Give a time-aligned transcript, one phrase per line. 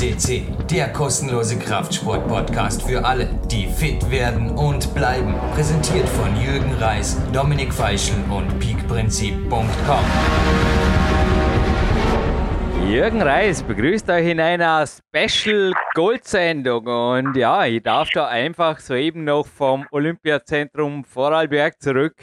[0.00, 5.34] FCC, der kostenlose Kraftsport-Podcast für alle, die fit werden und bleiben.
[5.52, 10.04] Präsentiert von Jürgen Reis, Dominik Feischl und peakprinzip.com.
[12.88, 19.24] Jürgen Reis begrüßt euch in einer Special Gold-Sendung und ja, ich darf da einfach soeben
[19.24, 22.16] noch vom Olympiazentrum Vorarlberg zurück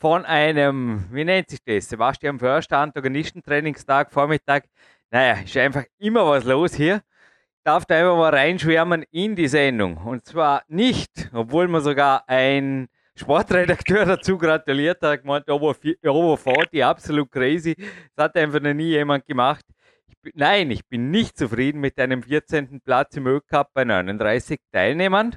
[0.00, 4.64] von einem, wie nennt sich das, Sebastian Förster Antagonistentrainingstag, Vormittag.
[5.10, 6.96] Naja, ist einfach immer was los hier.
[6.96, 9.96] Ich darf da einfach mal reinschwärmen in die Sendung.
[9.96, 17.74] Und zwar nicht, obwohl mir sogar ein Sportredakteur dazu gratuliert hat, gemeint, 40, absolut crazy.
[18.16, 19.64] Das hat einfach noch nie jemand gemacht.
[20.08, 22.80] Ich bin, nein, ich bin nicht zufrieden mit einem 14.
[22.80, 25.36] Platz im Ö-Cup bei 39 Teilnehmern.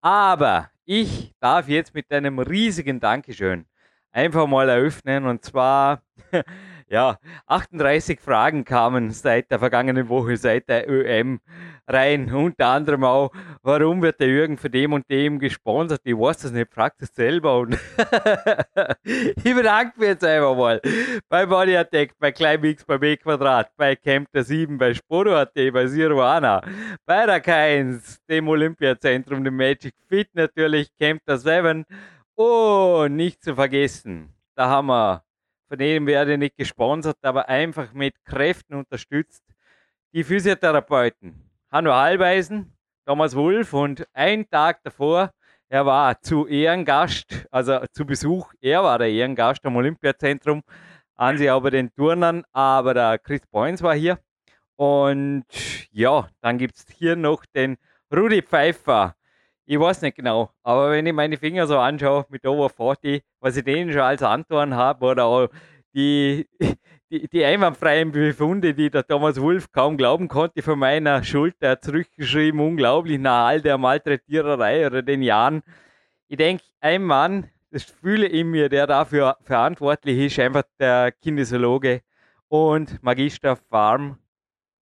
[0.00, 3.66] Aber ich darf jetzt mit einem riesigen Dankeschön
[4.12, 5.26] einfach mal eröffnen.
[5.26, 6.02] Und zwar,
[6.94, 11.40] ja, 38 Fragen kamen seit der vergangenen Woche, seit der ÖM
[11.88, 12.32] rein.
[12.32, 16.02] Unter anderem auch, warum wird der Jürgen von dem und dem gesponsert?
[16.04, 17.58] Ich weiß das nicht, fragt es selber.
[17.58, 17.74] Und
[19.04, 20.80] ich bedanke mich jetzt einfach mal
[21.28, 25.86] bei Body Attack, bei Climbix, bei B Quadrat, bei Camp der 7, bei Sporo.at, bei
[25.88, 26.62] Siruana,
[27.04, 31.84] bei der K1, dem Olympiazentrum, dem Magic Fit natürlich, Camp der 7
[32.36, 35.23] und nicht zu vergessen, da haben wir,
[35.74, 39.42] von denen werde ich nicht gesponsert, aber einfach mit Kräften unterstützt,
[40.12, 41.50] die Physiotherapeuten.
[41.68, 45.32] Hanno Halbeisen, Thomas Wolf und ein Tag davor,
[45.68, 50.62] er war zu Ehrengast, also zu Besuch, er war der Ehrengast am Olympiazentrum,
[51.16, 54.20] an sie aber den Turnern, aber der Chris Boyns war hier.
[54.76, 55.44] Und
[55.90, 57.78] ja, dann gibt es hier noch den
[58.14, 59.16] Rudi Pfeiffer,
[59.66, 63.56] ich weiß nicht genau, aber wenn ich meine Finger so anschaue mit Over 40, was
[63.56, 65.48] ich denen schon als Antworten habe oder auch
[65.94, 66.48] die,
[67.10, 72.60] die, die einwandfreien Befunde, die der Thomas Wolf kaum glauben konnte, von meiner Schulter zurückgeschrieben,
[72.60, 75.62] unglaublich nach all der Malträtiererei oder den Jahren.
[76.28, 82.02] Ich denke, ein Mann, das fühle ich mir, der dafür verantwortlich ist, einfach der Kinesiologe
[82.48, 84.18] und Magister Pharm,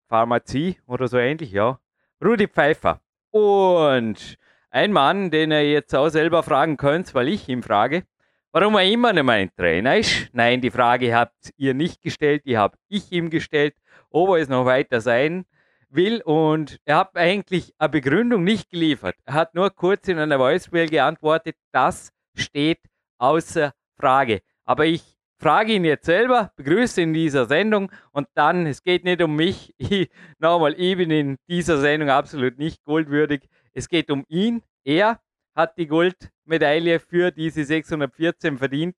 [0.09, 1.79] Pharmazie oder so ähnlich, ja.
[2.25, 3.01] Rudi Pfeiffer.
[3.31, 4.39] Und
[4.71, 8.05] ein Mann, den ihr jetzt auch selber fragen könnt, weil ich ihn frage,
[8.53, 10.29] warum er immer nicht mein Trainer ist.
[10.33, 13.75] Nein, die Frage habt ihr nicht gestellt, die habe ich ihm gestellt,
[14.11, 15.45] ob er es noch weiter sein
[15.91, 16.21] will.
[16.23, 19.17] Und er hat eigentlich eine Begründung nicht geliefert.
[19.25, 22.81] Er hat nur kurz in einer Voicemail geantwortet, das steht
[23.19, 24.41] außer Frage.
[24.65, 25.03] Aber ich
[25.39, 29.75] frage ihn jetzt selber, begrüße in dieser Sendung und dann, es geht nicht um mich,
[29.79, 33.49] ich, nochmal, ich bin in dieser Sendung absolut nicht goldwürdig.
[33.79, 34.61] Es geht um ihn.
[34.85, 35.21] Er
[35.55, 38.97] hat die Goldmedaille für diese 614 verdient.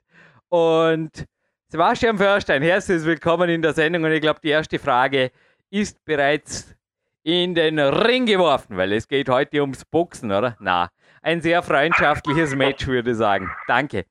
[0.49, 1.27] Und
[1.69, 4.05] Sebastian Förstein, herzlich willkommen in der Sendung.
[4.05, 5.33] Und ich glaube, die erste Frage
[5.69, 6.75] ist bereits
[7.23, 10.57] in den Ring geworfen, weil es geht heute ums Boxen, oder?
[10.61, 10.89] Na,
[11.21, 13.55] ein sehr freundschaftliches Match, würde ich sagen.
[13.67, 14.07] Danke.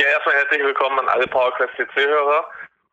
[0.00, 2.48] Ja, erstmal herzlich willkommen an alle PowerQuest CC-Hörer.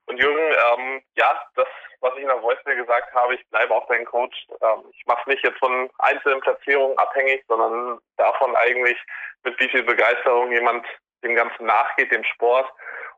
[0.08, 1.68] Und Jürgen, ähm, ja, das
[2.06, 4.48] was ich in der Voicemail gesagt habe, ich bleibe auch dein Coach.
[4.62, 8.98] Ähm, ich mache nicht jetzt von einzelnen Platzierungen abhängig, sondern davon eigentlich,
[9.44, 10.86] mit wie viel Begeisterung jemand
[11.24, 12.72] dem Ganzen nachgeht, dem Sport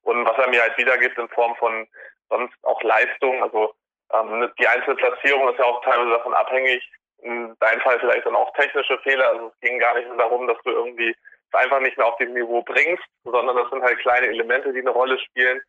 [0.04, 1.88] und was er mir halt wiedergibt in Form von
[2.30, 3.44] sonst auch Leistung.
[3.44, 3.74] Also
[4.14, 6.90] ähm, die einzelne Platzierung ist ja auch teilweise davon abhängig.
[7.20, 9.28] In deinem Fall vielleicht dann auch technische Fehler.
[9.30, 12.18] Also es ging gar nicht nur darum, dass du irgendwie es einfach nicht mehr auf
[12.18, 15.62] dem Niveau bringst, sondern das sind halt kleine Elemente, die eine Rolle spielen.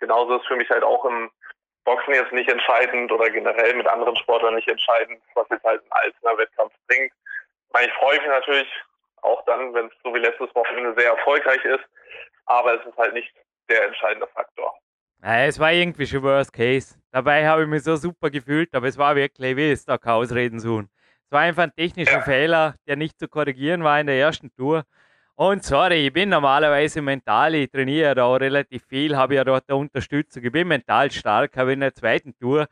[0.00, 1.30] Genauso ist für mich halt auch im
[1.84, 5.92] Boxen jetzt nicht entscheidend oder generell mit anderen Sportlern nicht entscheidend, was jetzt halt ein
[6.04, 7.12] einzelner Wettkampf bringt.
[7.12, 8.68] Ich, meine, ich freue mich natürlich
[9.22, 11.84] auch dann, wenn es so wie letztes Wochenende sehr erfolgreich ist,
[12.46, 13.32] aber es ist halt nicht
[13.68, 14.74] der entscheidende Faktor.
[15.22, 16.94] Ja, es war irgendwie schon Worst Case.
[17.10, 20.60] Dabei habe ich mich so super gefühlt, aber es war wirklich, wie es da Ausreden
[20.60, 20.88] suchen.
[21.24, 22.22] Es war einfach ein technischer ja.
[22.22, 24.84] Fehler, der nicht zu korrigieren war in der ersten Tour.
[25.40, 29.70] Und sorry, ich bin normalerweise mental, ich trainiere da auch relativ viel, habe ja dort
[29.70, 30.42] Unterstützung.
[30.42, 32.66] Ich bin mental stark, habe in der zweiten Tour,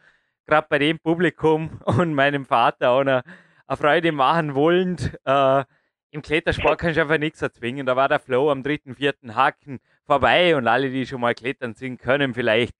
[0.47, 3.23] gerade bei dem Publikum und meinem Vater auch eine,
[3.69, 5.17] eine Freude machen wollend.
[5.25, 5.63] Äh,
[6.11, 7.87] Im Klettersport kannst du einfach nichts erzwingen.
[7.87, 11.75] Da war der Flow am dritten, vierten Haken vorbei und alle, die schon mal klettern
[11.75, 12.75] sind, können vielleicht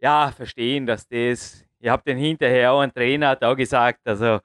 [0.00, 1.64] ja verstehen, dass das.
[1.78, 4.40] Ich habe den hinterher auch einen Trainer auch gesagt, also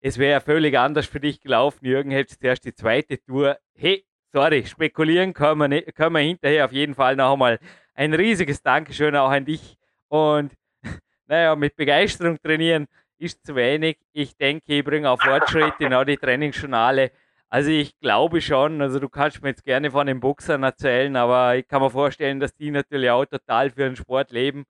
[0.00, 1.84] es wäre völlig anders für dich gelaufen.
[1.84, 3.58] Jürgen hätte zuerst die zweite Tour.
[3.74, 7.58] Hey, sorry, spekulieren können wir, nicht, können wir hinterher auf jeden Fall noch einmal.
[7.94, 9.76] Ein riesiges Dankeschön auch an dich.
[10.08, 10.52] Und
[11.26, 12.86] naja, mit Begeisterung trainieren
[13.18, 13.98] ist zu wenig.
[14.12, 17.10] Ich denke, ich bringe auch Fortschritte in die Trainingsjournale.
[17.50, 21.56] Also ich glaube schon, also du kannst mir jetzt gerne von den Boxern erzählen, aber
[21.56, 24.64] ich kann mir vorstellen, dass die natürlich auch total für den Sport leben.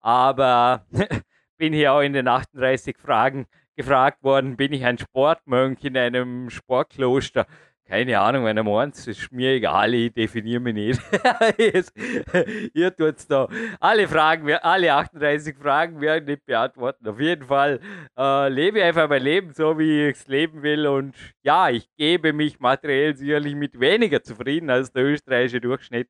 [0.00, 0.86] Aber
[1.58, 3.46] bin hier auch in den 38 Fragen
[3.76, 7.46] gefragt worden, bin ich ein Sportmönch in einem Sportkloster?
[7.90, 11.00] Keine Ahnung, wenn er meint, ist mir egal, ich definiere mich nicht.
[12.72, 13.48] Ihr tut es da.
[13.80, 17.08] Alle Fragen, alle 38 Fragen werden nicht beantworten.
[17.08, 17.80] Auf jeden Fall
[18.16, 20.86] äh, lebe ich einfach mein Leben so, wie ich es leben will.
[20.86, 26.08] Und ja, ich gebe mich materiell sicherlich mit weniger zufrieden als der österreichische Durchschnitt.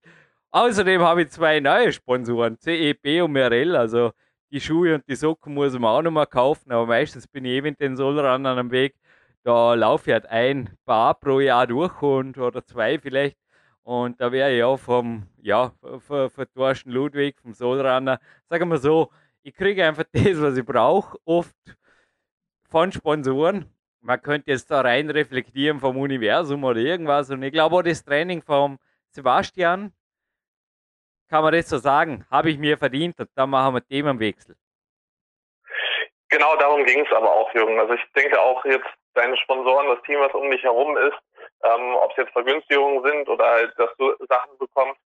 [0.51, 3.75] Außerdem habe ich zwei neue Sponsoren, CEP und Merell.
[3.75, 4.12] Also
[4.50, 7.52] die Schuhe und die Socken muss man auch noch mal kaufen, aber meistens bin ich
[7.52, 8.94] eben in den Solran an einem Weg
[9.43, 13.38] da laufe ich halt ein paar pro Jahr durch und oder zwei vielleicht.
[13.82, 15.73] Und da wäre ich auch vom, ja,
[16.55, 19.11] Thorsten Ludwig, vom Solrunner, sagen wir so,
[19.43, 21.56] ich kriege einfach das, was ich brauche, oft
[22.69, 23.67] von Sponsoren.
[24.02, 27.31] Man könnte jetzt da rein reflektieren vom Universum oder irgendwas.
[27.31, 28.79] Und ich glaube auch das Training vom
[29.11, 29.93] Sebastian,
[31.31, 34.56] kann man das so sagen, habe ich mir verdient und da machen wir Themenwechsel.
[36.29, 37.79] Genau darum ging es aber auch, Jürgen.
[37.79, 41.19] Also ich denke auch jetzt deine Sponsoren, das Team, was um dich herum ist,
[41.65, 45.00] ähm, ob es jetzt Vergünstigungen sind oder halt, dass du Sachen bekommst,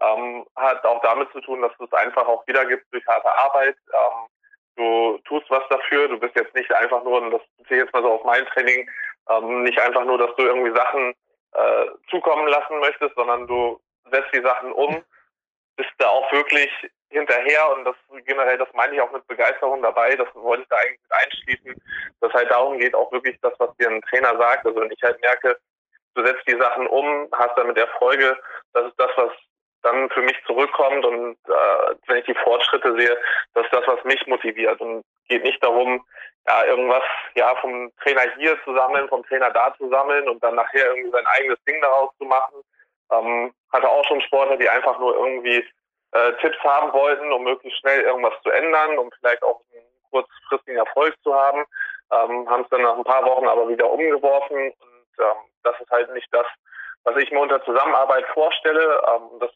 [0.00, 3.76] ähm, hat auch damit zu tun, dass du es einfach auch wiedergibst durch harte Arbeit.
[3.92, 4.28] Ähm,
[4.76, 7.94] du tust was dafür, du bist jetzt nicht einfach nur, und das beziehe ich jetzt
[7.94, 8.88] mal so auf mein Training,
[9.30, 11.14] ähm, nicht einfach nur, dass du irgendwie Sachen
[11.52, 13.80] äh, zukommen lassen möchtest, sondern du
[14.10, 15.02] setzt die Sachen um,
[15.76, 16.70] bist da auch wirklich
[17.10, 20.76] hinterher und das generell, das meine ich auch mit Begeisterung dabei, das wollte ich da
[20.76, 21.82] eigentlich mit einschließen,
[22.20, 24.66] dass halt darum geht, auch wirklich das, was dir ein Trainer sagt.
[24.66, 25.56] Also wenn ich halt merke,
[26.14, 28.36] du setzt die Sachen um, hast damit Erfolge,
[28.72, 29.30] das ist das, was
[29.82, 33.16] dann für mich zurückkommt und äh, wenn ich die Fortschritte sehe,
[33.54, 36.04] das ist das, was mich motiviert und geht nicht darum,
[36.48, 37.02] ja, irgendwas
[37.34, 41.10] ja vom Trainer hier zu sammeln, vom Trainer da zu sammeln und dann nachher irgendwie
[41.10, 42.62] sein eigenes Ding daraus zu machen.
[43.10, 45.64] Ähm, hatte auch schon Sportler, die einfach nur irgendwie
[46.12, 50.78] äh, Tipps haben wollten, um möglichst schnell irgendwas zu ändern, um vielleicht auch einen kurzfristigen
[50.78, 51.64] Erfolg zu haben,
[52.12, 55.90] ähm, haben es dann nach ein paar Wochen aber wieder umgeworfen und ähm, das ist
[55.90, 56.46] halt nicht das,
[57.04, 59.02] was ich mir unter Zusammenarbeit vorstelle.
[59.08, 59.50] Ähm, das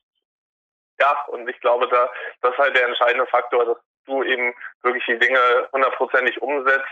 [1.00, 2.10] ja, und ich glaube, da
[2.42, 6.90] das ist halt der entscheidende Faktor, dass du eben wirklich die Dinge hundertprozentig umsetzt.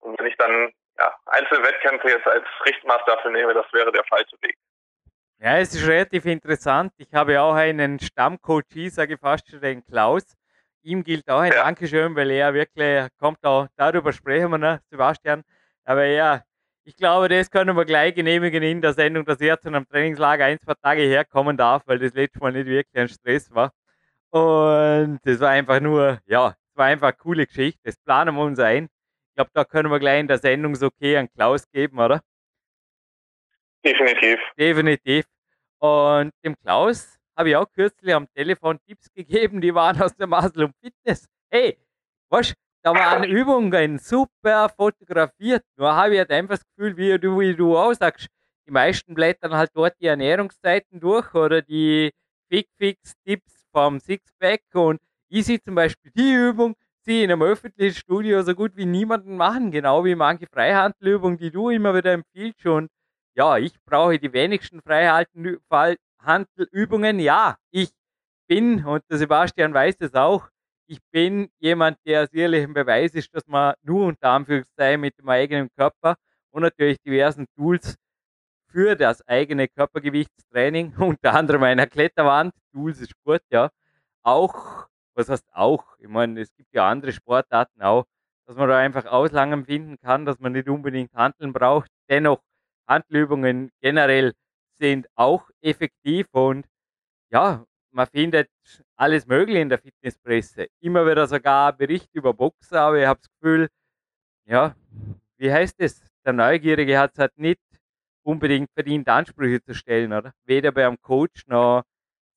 [0.00, 4.04] Und wenn ich dann ja, einzelne Wettkämpfe jetzt als Richtmaß dafür nehme, das wäre der
[4.04, 4.56] falsche Weg.
[5.40, 6.92] Ja, es ist relativ interessant.
[6.96, 10.22] Ich habe auch einen Stammcoach, sage ich fast schon, den Klaus.
[10.82, 11.64] Ihm gilt auch ein ja.
[11.64, 15.42] Dankeschön, weil er wirklich kommt auch, darüber sprechen wir, ne, Sebastian.
[15.84, 16.42] Aber ja,
[16.84, 20.44] ich glaube, das können wir gleich genehmigen in der Sendung, dass er zu einem Trainingslager
[20.44, 23.72] ein, zwei Tage herkommen darf, weil das letzte Mal nicht wirklich ein Stress war.
[24.30, 27.80] Und das war einfach nur, ja, es war einfach eine coole Geschichte.
[27.84, 28.84] Das planen wir uns ein.
[29.30, 32.20] Ich glaube, da können wir gleich in der Sendung so okay an Klaus geben, oder?
[33.84, 34.40] Definitiv.
[34.58, 35.24] Definitiv.
[35.78, 40.26] Und dem Klaus habe ich auch kürzlich am Telefon Tipps gegeben, die waren aus der
[40.26, 41.26] Masel und Fitness.
[41.50, 41.78] Hey,
[42.30, 42.54] was?
[42.82, 45.64] Da waren Übungen super fotografiert.
[45.76, 48.28] Nur habe ich halt einfach das Gefühl, wie du, wie du auch sagst,
[48.66, 52.12] die meisten blättern halt dort die Ernährungszeiten durch oder die
[52.50, 54.62] Quick-Fix-Tipps vom Sixpack.
[54.74, 58.86] Und ich sehe zum Beispiel die Übung, sie in einem öffentlichen Studio so gut wie
[58.86, 62.66] niemanden machen, genau wie manche Freihandelübungen, die du immer wieder empfiehlst.
[62.66, 62.90] Und
[63.36, 67.18] ja, ich brauche die wenigsten Freihandelübungen.
[67.20, 67.90] Ja, ich
[68.48, 70.48] bin, und der Sebastian weiß es auch,
[70.86, 75.28] ich bin jemand, der sicherlich ein Beweis ist, dass man nur unter Anführungszeichen mit dem
[75.28, 76.16] eigenen Körper
[76.50, 77.96] und natürlich diversen Tools
[78.70, 83.70] für das eigene Körpergewichtstraining, unter anderem einer Kletterwand, Tools ist gut, ja,
[84.24, 88.04] auch, was heißt auch, ich meine, es gibt ja andere Sportarten auch,
[88.46, 91.90] dass man da einfach Auslangen finden kann, dass man nicht unbedingt Handeln braucht.
[92.10, 92.40] Dennoch
[92.88, 94.32] Handübungen generell
[94.78, 96.66] sind auch effektiv und
[97.32, 98.50] ja, man findet
[98.96, 100.68] alles Mögliche in der Fitnesspresse.
[100.80, 103.68] Immer wieder sogar Bericht über Boxer, aber ich habe das Gefühl,
[104.46, 104.74] ja,
[105.38, 106.02] wie heißt es?
[106.24, 107.60] Der Neugierige hat es halt nicht
[108.24, 110.32] unbedingt verdient, Ansprüche zu stellen, oder?
[110.46, 111.84] Weder beim Coach noch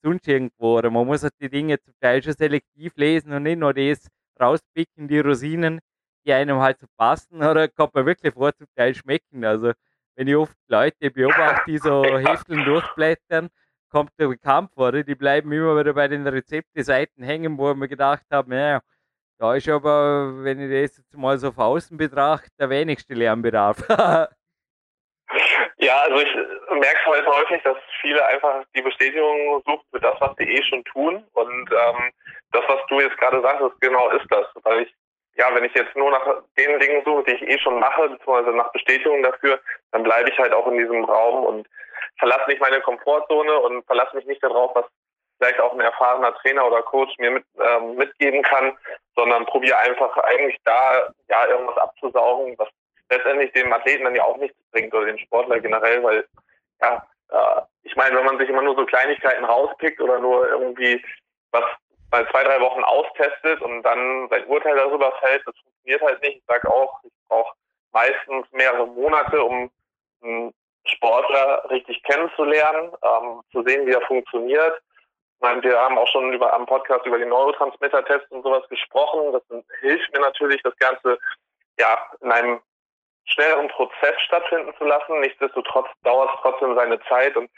[0.04, 0.78] sonst irgendwo.
[0.78, 4.08] Oder man muss halt die Dinge zum Teil schon selektiv lesen und nicht nur das
[4.40, 5.80] rauspicken, die Rosinen,
[6.26, 9.46] die einem halt so passen, oder kommt man wirklich vor, zum Teil schmecken.
[9.46, 9.74] Also
[10.18, 13.50] wenn ich oft Leute beobachte, die so Hefteln durchblättern,
[13.90, 17.88] kommt der Kampf vor, die bleiben immer wieder bei den Rezepte-Seiten hängen, wo ich mir
[17.88, 18.82] gedacht habe, naja,
[19.40, 23.78] da ist aber, wenn ich das jetzt mal so von außen betrachte, der wenigste Lernbedarf.
[25.78, 26.36] ja, also ich
[26.72, 30.84] merke halt häufig, dass viele einfach die Bestätigung suchen für das, was sie eh schon
[30.86, 31.24] tun.
[31.34, 32.12] Und ähm,
[32.52, 34.48] das, was du jetzt gerade sagst, genau ist das.
[34.64, 34.96] Weil ich
[35.38, 36.26] ja, wenn ich jetzt nur nach
[36.58, 39.60] den Dingen suche, die ich eh schon mache, beziehungsweise nach Bestätigung dafür,
[39.92, 41.68] dann bleibe ich halt auch in diesem Raum und
[42.18, 44.86] verlasse nicht meine Komfortzone und verlasse mich nicht darauf, was
[45.38, 48.76] vielleicht auch ein erfahrener Trainer oder Coach mir mit, ähm, mitgeben kann,
[49.16, 52.70] sondern probiere einfach eigentlich da ja irgendwas abzusaugen, was
[53.10, 56.28] letztendlich dem Athleten dann ja auch nichts bringt oder den Sportler generell, weil
[56.82, 61.04] ja, äh, ich meine, wenn man sich immer nur so Kleinigkeiten rauspickt oder nur irgendwie
[61.52, 61.64] was
[62.10, 66.38] bei zwei, drei Wochen austestet und dann sein Urteil darüber fällt, das funktioniert halt nicht.
[66.38, 67.54] Ich sage auch, ich brauche
[67.92, 69.70] meistens mehrere Monate, um
[70.22, 70.54] einen
[70.86, 74.82] Sportler richtig kennenzulernen, ähm, zu sehen, wie er funktioniert.
[75.36, 79.34] Ich meine, wir haben auch schon über am Podcast über den Neurotransmitter-Test und sowas gesprochen.
[79.34, 79.44] Das
[79.82, 81.20] hilft mir natürlich, das Ganze
[81.78, 82.60] ja in einem
[83.26, 85.20] schnelleren Prozess stattfinden zu lassen.
[85.20, 87.52] Nichtsdestotrotz dauert es trotzdem seine Zeit und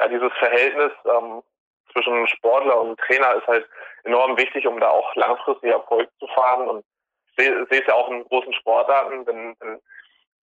[0.00, 1.42] ja, dieses Verhältnis ähm,
[1.92, 3.68] zwischen Sportler und Trainer ist halt
[4.04, 6.68] enorm wichtig, um da auch langfristig Erfolg zu fahren.
[6.68, 6.84] Und
[7.36, 9.80] ich sehe es ja auch in großen Sportarten, denn, denn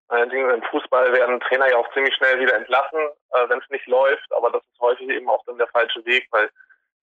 [0.09, 2.99] Allerdings im Fußball werden Trainer ja auch ziemlich schnell wieder entlassen,
[3.33, 4.33] äh, wenn es nicht läuft.
[4.33, 6.50] Aber das ist häufig eben auch dann der falsche Weg, weil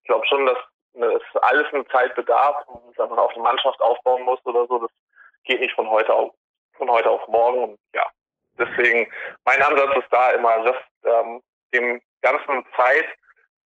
[0.01, 0.57] ich glaube schon, dass
[0.95, 2.65] es alles eine Zeit bedarf,
[2.97, 4.79] wenn man auf eine Mannschaft aufbauen muss oder so.
[4.79, 4.89] Das
[5.43, 6.33] geht nicht von heute auf,
[6.77, 7.63] von heute auf morgen.
[7.63, 8.07] Und ja,
[8.57, 9.11] deswegen
[9.43, 13.05] mein Ansatz ist da immer, dass ähm, dem ganzen Zeit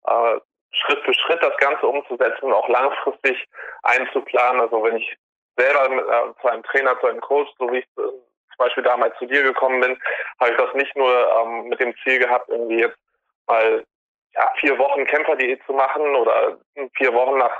[0.06, 0.40] äh,
[0.72, 3.48] Schritt für Schritt das Ganze umzusetzen und auch langfristig
[3.84, 4.62] einzuplanen.
[4.62, 5.18] Also wenn ich
[5.58, 9.18] selber äh, zu einem Trainer, zu einem Coach, so wie ich äh, zum Beispiel damals
[9.18, 10.00] zu dir gekommen bin,
[10.40, 12.98] habe ich das nicht nur ähm, mit dem Ziel gehabt, irgendwie jetzt
[13.48, 13.84] mal
[14.36, 16.58] ja, vier Wochen Kämpferdiät zu machen oder
[16.96, 17.52] vier Wochen nach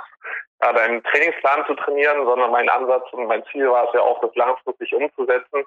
[0.62, 4.20] ja, deinem Trainingsplan zu trainieren, sondern mein Ansatz und mein Ziel war es ja auch,
[4.20, 5.64] das langfristig umzusetzen.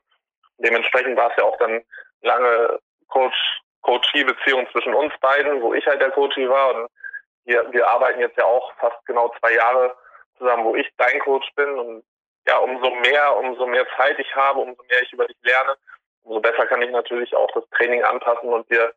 [0.60, 1.82] Dementsprechend war es ja auch dann
[2.22, 6.88] lange Coach Coachie-Beziehung zwischen uns beiden, wo ich halt der Coachie war und
[7.46, 9.96] wir, wir arbeiten jetzt ja auch fast genau zwei Jahre
[10.38, 12.04] zusammen, wo ich dein Coach bin und
[12.48, 15.76] ja, umso mehr, umso mehr Zeit ich habe, umso mehr ich über dich lerne,
[16.24, 18.94] umso besser kann ich natürlich auch das Training anpassen und dir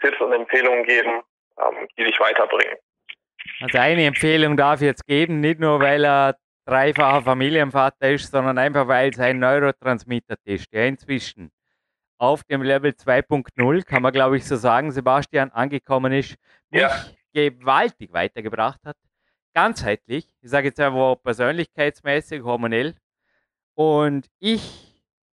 [0.00, 1.22] Tipps und Empfehlungen geben,
[1.58, 2.76] ähm, die dich weiterbringen.
[3.62, 8.58] Also eine Empfehlung darf ich jetzt geben, nicht nur weil er dreifacher Familienvater ist, sondern
[8.58, 11.50] einfach weil sein Neurotransmitter-Test, der inzwischen
[12.18, 16.36] auf dem Level 2.0, kann man glaube ich so sagen, Sebastian, angekommen ist,
[16.70, 16.90] mich ja.
[17.32, 18.96] Gewaltig weitergebracht hat.
[19.54, 22.94] Ganzheitlich, ich sage jetzt einfach persönlichkeitsmäßig, hormonell.
[23.74, 24.90] Und ich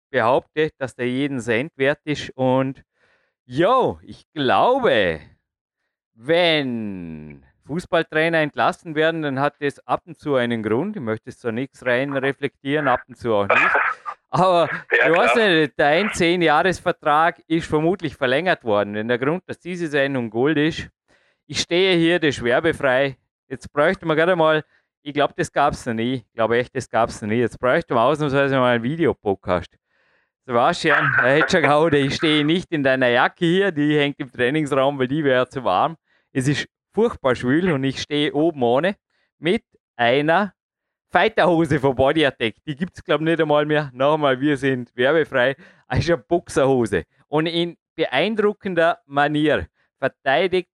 [0.09, 2.31] behaupte, dass der jeden Cent wert ist.
[2.35, 2.83] Und
[3.45, 5.19] yo, ich glaube,
[6.13, 10.95] wenn Fußballtrainer entlassen werden, dann hat das ab und zu einen Grund.
[10.95, 13.75] Ich möchte es zwar nichts rein reflektieren, ab und zu auch nicht.
[14.29, 18.93] Aber ja, du hast nicht, dein 10-Jahres-Vertrag ist vermutlich verlängert worden.
[18.93, 20.89] Denn der Grund, dass diese Sendung Gold ist,
[21.47, 23.17] ich stehe hier, das werbefrei.
[23.47, 24.63] Jetzt bräuchte man gerade mal,
[25.01, 26.15] ich glaube, das gab es noch nie.
[26.15, 27.39] Ich glaube echt, das gab es noch nie.
[27.39, 29.77] Jetzt bräuchte man ausnahmsweise mal einen Videopodcast.
[30.45, 34.97] Sebastian, er schon gehauen, ich stehe nicht in deiner Jacke hier, die hängt im Trainingsraum,
[34.99, 35.97] weil die wäre zu warm.
[36.31, 38.95] Es ist furchtbar schwül und ich stehe oben ohne
[39.39, 39.63] mit
[39.95, 40.53] einer
[41.09, 42.55] Fighterhose von Body Attack.
[42.65, 43.89] Die gibt es, glaube ich, nicht einmal mehr.
[43.93, 45.55] Nochmal, wir sind werbefrei.
[45.87, 47.03] Also eine Boxerhose.
[47.27, 49.67] Und in beeindruckender Manier
[49.99, 50.71] verteidigt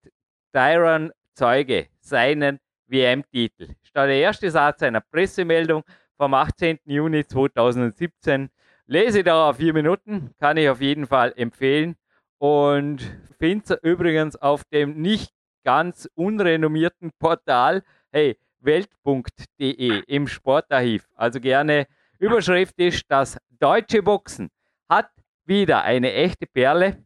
[0.53, 3.69] Tyron Zeuge seinen WM-Titel.
[3.81, 5.83] Statt der erste Satz einer Pressemeldung
[6.15, 6.79] vom 18.
[6.85, 8.49] Juni 2017.
[8.85, 11.95] Lese da auf vier Minuten, kann ich auf jeden Fall empfehlen.
[12.37, 12.99] Und
[13.39, 15.31] finde übrigens auf dem nicht
[15.63, 17.81] ganz unrenommierten Portal,
[18.11, 21.09] hey, welt.de im Sportarchiv.
[21.15, 21.87] Also gerne
[22.19, 24.49] Überschrift ist, das deutsche Boxen
[24.87, 25.09] hat
[25.45, 27.03] wieder eine echte Perle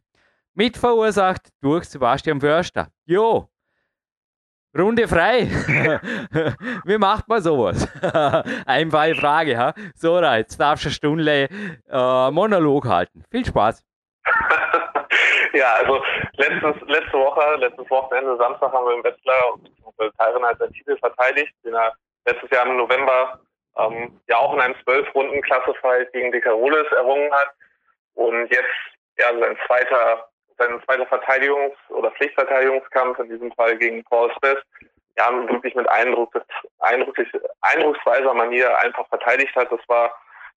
[0.58, 2.88] mit verursacht durch Sebastian Förster.
[3.06, 3.48] Jo,
[4.76, 5.42] Runde frei.
[6.84, 7.86] Wie macht man sowas?
[8.66, 9.56] Einfache Frage.
[9.56, 9.72] Ha?
[9.94, 11.48] So, jetzt darfst du eine Stunde
[11.88, 13.24] äh, Monolog halten.
[13.30, 13.84] Viel Spaß.
[15.54, 16.02] ja, also
[16.36, 19.58] letztes, letzte Woche, letztes Wochenende, Samstag, haben wir im Wetzlar
[20.18, 21.92] Tyron als seinen Titel verteidigt, den er
[22.26, 23.40] letztes Jahr im November
[23.76, 27.52] ähm, ja auch in einem Zwölf-Runden-Klassefight gegen Dekarolis errungen hat.
[28.14, 28.74] Und jetzt
[29.18, 34.58] ja sein zweiter, sein zweiter Verteidigungs- oder Pflichtverteidigungskampf, in diesem Fall gegen Paul Smith,
[35.16, 36.32] ja, wirklich mit eindruck,
[36.80, 37.28] eindrucklich,
[37.62, 39.70] eindrucksweiser Manier einfach verteidigt hat.
[39.72, 40.12] Das war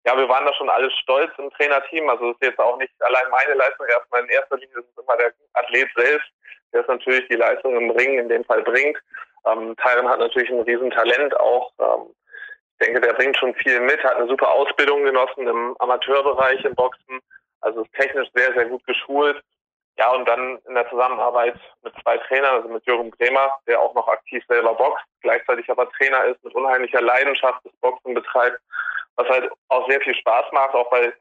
[0.06, 2.08] ja, wir waren da schon alle stolz im Trainerteam.
[2.08, 3.86] Also es ist jetzt auch nicht allein meine Leistung.
[3.86, 6.28] Erstmal in erster Linie ist es immer der Athlet selbst,
[6.72, 8.98] der es natürlich die Leistung im Ring in dem Fall bringt.
[9.46, 11.72] Ähm, Tyron hat natürlich ein Riesentalent auch.
[11.78, 12.14] Ähm,
[12.78, 16.74] ich denke, der bringt schon viel mit, hat eine super Ausbildung genossen im Amateurbereich im
[16.74, 17.20] Boxen.
[17.60, 19.42] Also ist technisch sehr, sehr gut geschult.
[19.98, 23.94] Ja, und dann in der Zusammenarbeit mit zwei Trainern, also mit Jürgen Bremer, der auch
[23.94, 28.58] noch aktiv selber boxt, gleichzeitig aber Trainer ist, mit unheimlicher Leidenschaft das Boxen betreibt,
[29.16, 31.12] was halt auch sehr viel Spaß macht, auch weil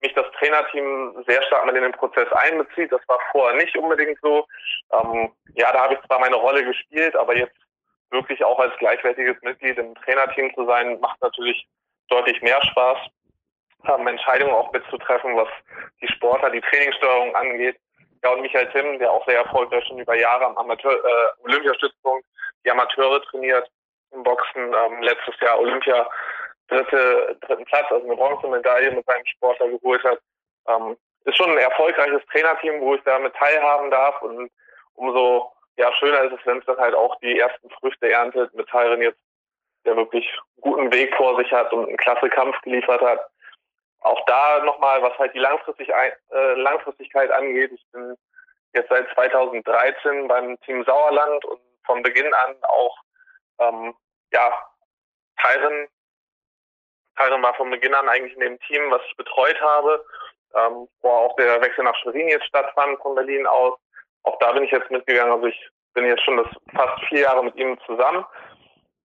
[0.00, 2.92] mich das Trainerteam sehr stark mit in den Prozess einbezieht.
[2.92, 4.46] Das war vorher nicht unbedingt so.
[4.92, 7.56] Ähm, ja, da habe ich zwar meine Rolle gespielt, aber jetzt
[8.10, 11.66] wirklich auch als gleichwertiges Mitglied im Trainerteam zu sein, macht natürlich
[12.08, 12.98] deutlich mehr Spaß,
[13.84, 15.48] haben Entscheidungen auch mitzutreffen, was
[16.00, 17.76] die Sportler, die Trainingssteuerung angeht.
[18.24, 22.26] Ja, und Michael Timm, der auch sehr erfolgreich schon über Jahre am Amateur, äh, Olympiastützpunkt
[22.64, 23.68] die Amateure trainiert
[24.12, 26.08] im Boxen, ähm, letztes Jahr Olympia
[26.68, 30.18] dritte, dritten Platz, also eine Bronzemedaille mit seinem Sportler geholt hat.
[30.68, 34.50] Ähm, ist schon ein erfolgreiches Trainerteam, wo ich damit teilhaben darf und
[34.94, 38.68] umso ja, schöner ist es, wenn es dann halt auch die ersten Früchte erntet mit
[38.68, 39.18] Tyron jetzt,
[39.84, 40.26] der wirklich
[40.60, 43.20] guten Weg vor sich hat und einen klasse Kampf geliefert hat.
[44.04, 47.72] Auch da nochmal, was halt die Langfristig, äh, Langfristigkeit angeht.
[47.72, 48.16] Ich bin
[48.74, 52.96] jetzt seit 2013 beim Team Sauerland und von Beginn an auch,
[53.58, 53.94] ähm,
[54.32, 54.52] ja,
[55.40, 55.88] Tyron,
[57.16, 60.04] Tyron war von Beginn an eigentlich in dem Team, was ich betreut habe,
[60.54, 63.78] ähm, wo auch der Wechsel nach Schwerin jetzt stattfand von Berlin aus
[64.24, 65.32] auch da bin ich jetzt mitgegangen.
[65.32, 68.24] Also ich bin jetzt schon das fast vier Jahre mit ihm zusammen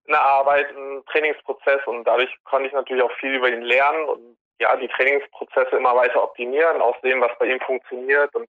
[0.06, 4.06] in der Arbeit, im Trainingsprozess und dadurch konnte ich natürlich auch viel über ihn lernen
[4.06, 8.48] und ja, die Trainingsprozesse immer weiter optimieren, auch sehen, was bei ihm funktioniert und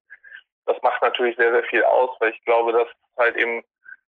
[0.66, 3.62] das macht natürlich sehr, sehr viel aus, weil ich glaube, dass halt eben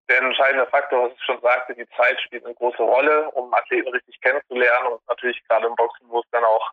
[0.10, 3.90] der entscheidende Faktor, was ich schon sagte, die Zeit spielt eine große Rolle, um Athleten
[3.90, 6.72] richtig kennenzulernen und natürlich gerade im Boxen, wo es dann auch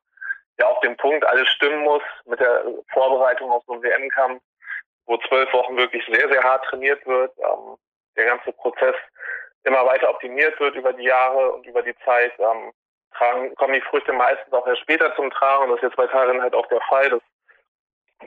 [0.58, 4.40] ja auf dem Punkt alles stimmen muss mit der Vorbereitung auf so einen WM-Kampf,
[5.06, 7.32] wo zwölf Wochen wirklich sehr, sehr hart trainiert wird.
[7.38, 7.76] Ähm,
[8.16, 8.94] der ganze Prozess
[9.64, 12.32] immer weiter optimiert wird über die Jahre und über die Zeit.
[12.38, 12.72] Ähm,
[13.14, 15.64] tragen, kommen die Früchte meistens auch erst später zum Tragen.
[15.64, 17.10] Und das ist jetzt bei Tarin halt auch der Fall.
[17.10, 17.20] Das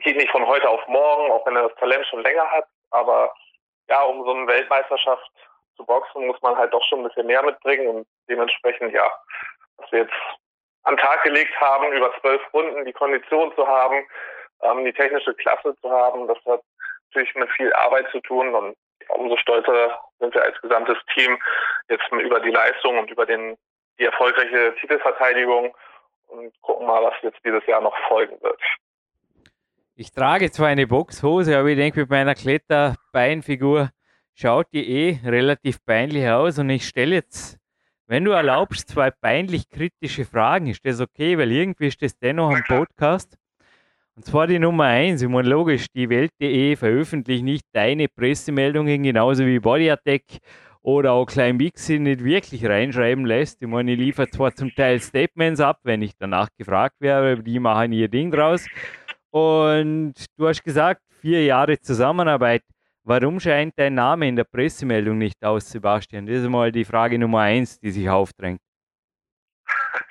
[0.02, 2.66] geht nicht von heute auf morgen, auch wenn er das Talent schon länger hat.
[2.90, 3.32] Aber
[3.88, 5.30] ja, um so eine Weltmeisterschaft
[5.76, 7.88] zu boxen, muss man halt doch schon ein bisschen mehr mitbringen.
[7.88, 9.10] Und dementsprechend, ja,
[9.76, 10.14] was wir jetzt
[10.84, 14.06] an den Tag gelegt haben, über zwölf Runden die Kondition zu haben,
[14.62, 16.26] ähm, die technische Klasse zu haben.
[16.26, 16.62] Das hat
[17.10, 18.76] natürlich mit viel Arbeit zu tun und
[19.08, 21.38] umso stolzer sind wir als gesamtes Team
[21.88, 23.56] jetzt über die Leistung und über den,
[23.98, 25.74] die erfolgreiche Titelverteidigung
[26.28, 28.60] und gucken mal, was jetzt dieses Jahr noch folgen wird.
[29.94, 33.90] Ich trage zwar eine Boxhose, aber ich denke, mit meiner Kletterbeinfigur
[34.34, 37.58] schaut die eh relativ peinlich aus und ich stelle jetzt,
[38.06, 40.68] wenn du erlaubst, zwei peinlich kritische Fragen.
[40.68, 41.36] Ist das okay?
[41.36, 43.36] Weil irgendwie ist das dennoch ein Podcast.
[44.16, 45.20] Und zwar die Nummer eins.
[45.20, 50.22] Ich meine, logisch, die Welt.de veröffentlicht nicht deine Pressemeldungen, genauso wie Body Attack
[50.88, 53.60] oder auch Klein Mixi nicht wirklich reinschreiben lässt.
[53.60, 57.58] Ich meine, ich liefere zwar zum Teil Statements ab, wenn ich danach gefragt werde, die
[57.58, 58.64] machen ihr Ding draus.
[59.28, 62.62] Und du hast gesagt, vier Jahre Zusammenarbeit.
[63.04, 66.24] Warum scheint dein Name in der Pressemeldung nicht aus, Sebastian?
[66.24, 68.60] Das ist mal die Frage Nummer eins, die sich aufdrängt.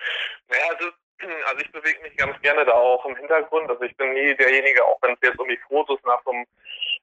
[0.50, 0.90] Naja, also
[1.50, 3.68] also ich bewege mich ganz gerne da auch im Hintergrund.
[3.68, 6.46] Also ich bin nie derjenige, auch wenn es jetzt um die Fotos nach so einem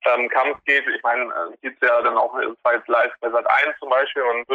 [0.07, 0.87] ähm, Kampf geht.
[0.89, 4.23] Ich meine, äh, gibt es ja dann auch jetzt live bei Sat 1 zum Beispiel
[4.23, 4.47] und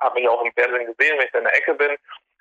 [0.00, 1.96] habe mich auch im Fernsehen gesehen, wenn ich da in der Ecke bin.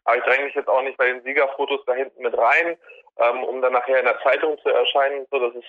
[0.05, 2.77] Aber ich dränge mich jetzt auch nicht bei den Siegerfotos da hinten mit rein,
[3.17, 5.27] ähm, um dann nachher in der Zeitung zu erscheinen.
[5.29, 5.67] So, das ist,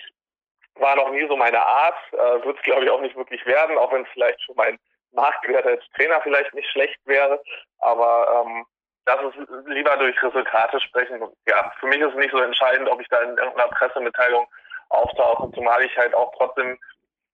[0.76, 1.98] war noch nie so meine Art.
[2.12, 4.78] Äh, Wird es, glaube ich, auch nicht wirklich werden, auch wenn es vielleicht schon mein
[5.12, 7.42] Marktwert als Trainer vielleicht nicht schlecht wäre.
[7.80, 8.64] Aber ähm,
[9.06, 9.34] lass uns
[9.66, 11.20] lieber durch Resultate sprechen.
[11.46, 14.46] Ja, für mich ist es nicht so entscheidend, ob ich da in irgendeiner Pressemitteilung
[14.90, 16.78] auftauche, zumal ich halt auch trotzdem,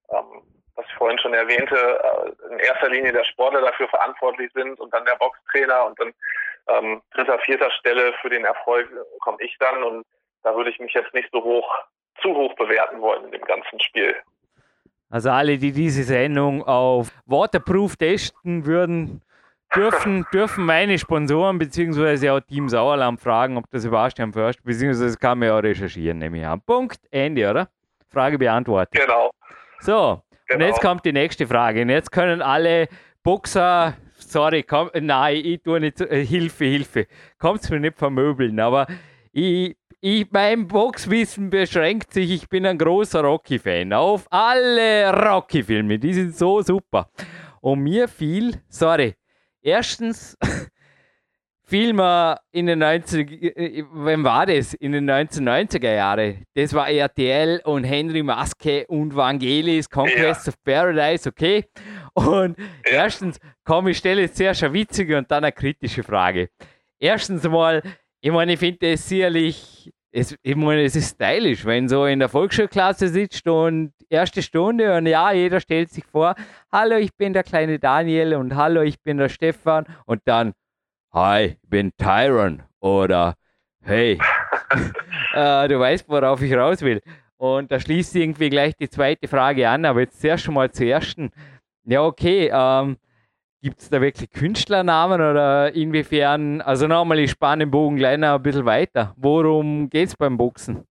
[0.09, 0.41] ähm,
[0.75, 4.93] was ich vorhin schon erwähnte, äh, in erster Linie der Sportler dafür verantwortlich sind und
[4.93, 6.13] dann der Boxtrainer und dann
[6.69, 8.89] ähm, dritter, vierter Stelle für den Erfolg
[9.21, 10.05] komme ich dann und
[10.43, 11.67] da würde ich mich jetzt nicht so hoch,
[12.21, 14.15] zu hoch bewerten wollen in dem ganzen Spiel.
[15.09, 19.21] Also alle, die diese Sendung auf Waterproof testen würden,
[19.75, 22.29] dürfen, dürfen meine Sponsoren bzw.
[22.29, 26.17] auch Team Sauerland fragen, ob das Sebastian Först, beziehungsweise das kann man ja auch recherchieren,
[26.19, 26.61] nehme ich an.
[26.61, 27.69] Punkt, Ende, oder?
[28.09, 28.99] Frage beantwortet.
[28.99, 29.31] Genau.
[29.79, 30.63] So, genau.
[30.63, 31.81] und jetzt kommt die nächste Frage.
[31.81, 32.87] Und jetzt können alle
[33.21, 38.59] Boxer, sorry, komm, nein, ich tue nicht, äh, Hilfe, Hilfe, kommt es mir nicht vermöbeln,
[38.59, 38.87] aber
[39.31, 43.93] ich, ich, mein Boxwissen beschränkt sich, ich bin ein großer Rocky-Fan.
[43.93, 47.09] Auf alle Rocky-Filme, die sind so super.
[47.61, 49.15] Und mir fiel, sorry,
[49.61, 50.37] Erstens
[51.63, 54.73] fiel mir in den 90 äh, wann war das?
[54.73, 56.43] In den 1990er Jahren.
[56.53, 60.53] Das war RTL und Henry Maske und Vangelis Conquest ja.
[60.53, 61.65] of Paradise, okay?
[62.13, 62.65] Und ja.
[63.03, 66.49] erstens, komm, ich stelle jetzt zuerst eine witzige und dann eine kritische Frage.
[66.99, 67.83] Erstens mal,
[68.21, 72.17] ich meine, ich finde das sicherlich es, ich meine, es ist stylisch, wenn so in
[72.17, 76.33] der Volksschulklasse sitzt und erste Stunde und ja, jeder stellt sich vor,
[76.71, 80.53] hallo, ich bin der kleine Daniel und hallo, ich bin der Stefan und dann,
[81.13, 83.35] hi, ich bin Tyron oder
[83.81, 84.19] hey,
[85.33, 87.01] äh, du weißt, worauf ich raus will.
[87.37, 90.87] Und da schließt irgendwie gleich die zweite Frage an, aber jetzt zuerst schon mal zur
[90.87, 91.29] ersten.
[91.83, 92.97] Ja, okay, ähm,
[93.61, 96.61] Gibt es da wirklich Künstlernamen oder inwiefern?
[96.61, 99.13] Also nochmal, ich spanne den Bogen gleich noch ein bisschen weiter.
[99.17, 100.87] Worum geht es beim Boxen?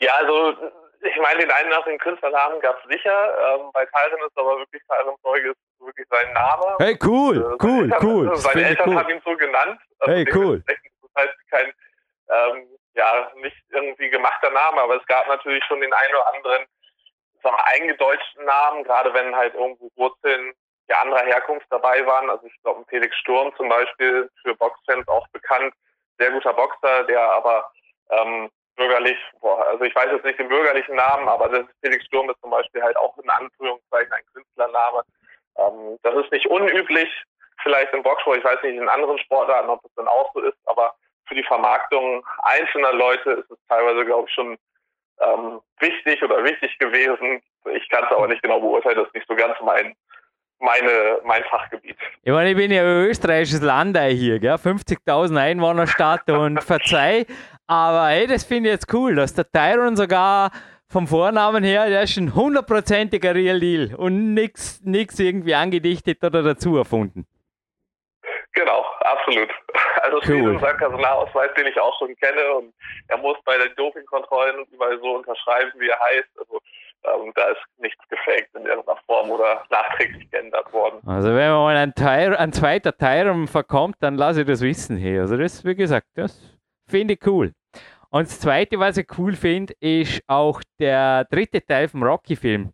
[0.00, 0.56] Ja, also
[1.00, 3.10] ich meine, den einen nach den Künstlernamen gab es sicher.
[3.10, 6.76] Ähm, bei Tyron ist aber wirklich Tyron Zeuge ist wirklich sein Name.
[6.78, 8.28] Hey, cool, äh, cool, Eltern, cool.
[8.30, 8.96] Also seine Eltern cool.
[8.96, 9.80] haben ihn so genannt.
[10.00, 10.64] Also hey, cool.
[10.66, 11.66] Das heißt kein,
[12.28, 16.66] ähm, ja, nicht irgendwie gemachter Name, aber es gab natürlich schon den einen oder anderen
[17.44, 20.54] sagen eingedeutschten Namen, gerade wenn halt irgendwo Wurzeln
[20.88, 22.30] ja, anderer Herkunft dabei waren.
[22.30, 25.74] Also ich glaube, Felix Sturm zum Beispiel für Boxfans auch bekannt,
[26.18, 27.70] sehr guter Boxer, der aber
[28.10, 32.30] ähm, bürgerlich, boah, also ich weiß jetzt nicht den bürgerlichen Namen, aber das Felix Sturm
[32.30, 35.02] ist zum Beispiel halt auch in Anführungszeichen ein Künstlername.
[35.56, 37.10] Ähm, das ist nicht unüblich,
[37.62, 40.58] vielleicht im Boxsport, ich weiß nicht in anderen Sportarten, ob das dann auch so ist,
[40.66, 40.94] aber
[41.26, 44.58] für die Vermarktung einzelner Leute ist es teilweise, glaube ich, schon
[45.20, 47.42] ähm, wichtig oder wichtig gewesen.
[47.72, 49.96] Ich kann es aber nicht genau beurteilen, das ist nicht so ganz mein,
[50.58, 51.96] meine, mein Fachgebiet.
[52.22, 57.26] Ich meine, ich bin ja österreichisches Landei hier, 50.000 Einwohnerstadt und verzeih,
[57.66, 60.50] aber hey, das finde ich jetzt cool, dass der Tyron sogar
[60.88, 66.76] vom Vornamen her, der ist ein hundertprozentiger Real Deal und nichts irgendwie angedichtet oder dazu
[66.76, 67.26] erfunden.
[68.52, 69.50] Genau, absolut.
[70.02, 70.22] Also cool.
[70.22, 72.72] steht in seinem Personalausweis, den ich auch schon kenne und
[73.08, 76.28] er muss bei den Dopingkontrollen überall so unterschreiben, wie er heißt.
[76.38, 76.60] Also
[77.04, 81.00] ähm, da ist nichts gefaked in irgendeiner Form oder nachträglich geändert worden.
[81.06, 84.96] Also wenn man mal ein, Teil, ein zweiter Teil verkommt, dann lasse ich das wissen
[84.96, 85.22] hier.
[85.22, 87.52] Also das, wie gesagt, das finde ich cool.
[88.10, 92.72] Und das Zweite, was ich cool finde, ist auch der dritte Teil vom Rocky-Film.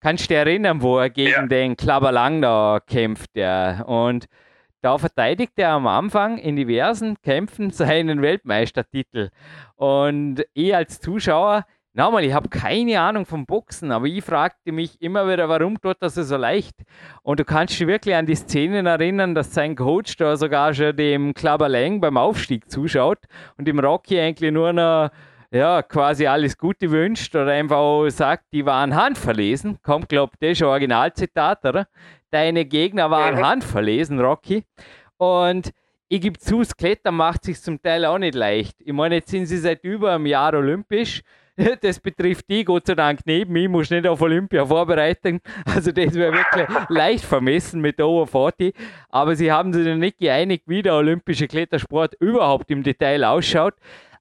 [0.00, 1.46] Kannst du dich erinnern, wo er gegen ja.
[1.46, 3.30] den Klabberlang da kämpft?
[3.34, 3.82] Ja.
[3.82, 4.26] Und
[4.82, 9.30] da verteidigt er am Anfang in diversen Kämpfen seinen Weltmeistertitel.
[9.76, 11.64] Und ich als Zuschauer,
[11.94, 15.96] nochmal, ich habe keine Ahnung vom Boxen, aber ich fragte mich immer wieder, warum tut
[16.00, 16.74] das so leicht?
[17.22, 20.96] Und du kannst dich wirklich an die Szenen erinnern, dass sein Coach da sogar schon
[20.96, 23.18] dem Clubber Lang beim Aufstieg zuschaut
[23.56, 25.10] und dem Rocky eigentlich nur noch
[25.52, 29.78] ja, quasi alles Gute wünscht oder einfach auch sagt, die waren handverlesen.
[29.82, 31.86] Kommt, glaube ich, das ist ein Originalzitat, oder?
[32.30, 34.64] Deine Gegner waren handverlesen, Rocky.
[35.18, 35.70] Und
[36.08, 38.80] ich gebe zu, das Klettern macht sich zum Teil auch nicht leicht.
[38.80, 41.22] Ich meine, jetzt sind sie seit über einem Jahr olympisch.
[41.82, 43.48] Das betrifft die, Gott sei Dank nicht.
[43.50, 45.40] Ich muss nicht auf Olympia vorbereiten.
[45.64, 48.74] Also, das wäre wirklich leicht vermessen mit der Over 40.
[49.08, 53.74] Aber sie haben sich noch nicht geeinigt, wie der olympische Klettersport überhaupt im Detail ausschaut.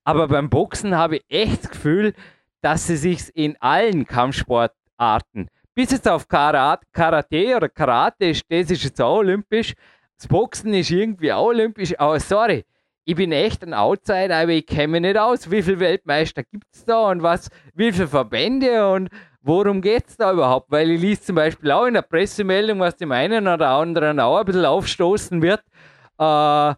[0.04, 2.14] Aber beim Boxen habe ich echt das Gefühl,
[2.62, 8.84] dass sie sich in allen Kampfsportarten, bis jetzt auf Karate, Karate oder Karate das ist
[8.84, 9.74] jetzt auch olympisch.
[10.18, 12.64] Das Boxen ist irgendwie auch olympisch, aber sorry,
[13.06, 15.50] ich bin echt ein Outsider, aber ich kenne mich nicht aus.
[15.50, 19.10] Wie viele Weltmeister gibt es da und was, wie viele Verbände und
[19.42, 20.72] worum geht es da überhaupt?
[20.72, 24.38] Weil ich lese zum Beispiel auch in der Pressemeldung, was dem einen oder anderen auch
[24.38, 25.62] ein bisschen aufstoßen wird.
[26.20, 26.76] Äh,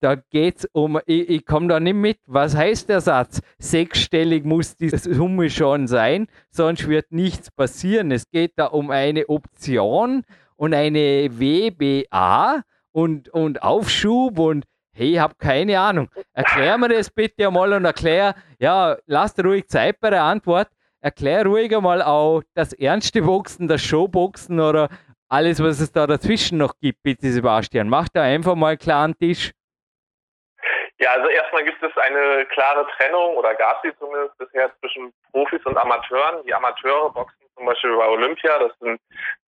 [0.00, 2.18] da geht es um, ich, ich komme da nicht mit.
[2.26, 3.40] Was heißt der Satz?
[3.58, 8.12] Sechsstellig muss die Summe schon sein, sonst wird nichts passieren.
[8.12, 10.22] Es geht da um eine Option
[10.54, 14.64] und eine WBA und, und Aufschub und
[14.96, 16.08] hey, ich habe keine Ahnung.
[16.32, 20.68] Erklär mir das bitte einmal und erklär, ja, lasst ruhig Zeit bei der Antwort.
[21.00, 24.88] Erklär ruhig einmal auch das ernste Boxen, das Showboxen oder
[25.28, 27.88] alles, was es da dazwischen noch gibt, bitte Sebastian.
[27.88, 29.52] Mach da einfach mal einen klaren Tisch.
[30.98, 35.64] Ja, also erstmal gibt es eine klare Trennung oder gab sie zumindest bisher zwischen Profis
[35.66, 36.42] und Amateuren.
[36.46, 39.00] Die Amateure boxen zum Beispiel bei Olympia, das sind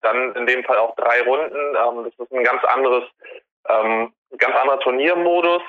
[0.03, 1.57] dann in dem Fall auch drei Runden.
[1.57, 3.05] Ähm, das ist ein ganz anderes,
[3.69, 5.63] ähm, ganz anderer Turniermodus.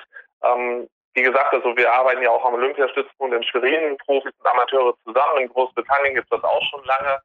[0.44, 4.94] Ähm, wie gesagt, also wir arbeiten ja auch am Olympiastützpunkt in Schwerin, Profis und Amateure
[5.04, 5.42] zusammen.
[5.42, 7.20] In Großbritannien gibt es das auch schon lange.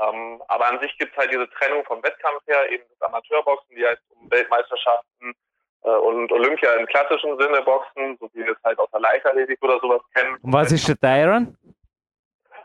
[0.00, 3.74] Ähm, aber an sich gibt es halt diese Trennung vom Wettkampf her, eben das Amateurboxen,
[3.74, 5.34] die heißt um Weltmeisterschaften
[5.82, 9.58] äh, und Olympia im klassischen Sinne boxen, so wie wir es halt aus der Leichtathletik
[9.62, 10.36] oder sowas kennen.
[10.42, 11.56] Und was ist der Tyron?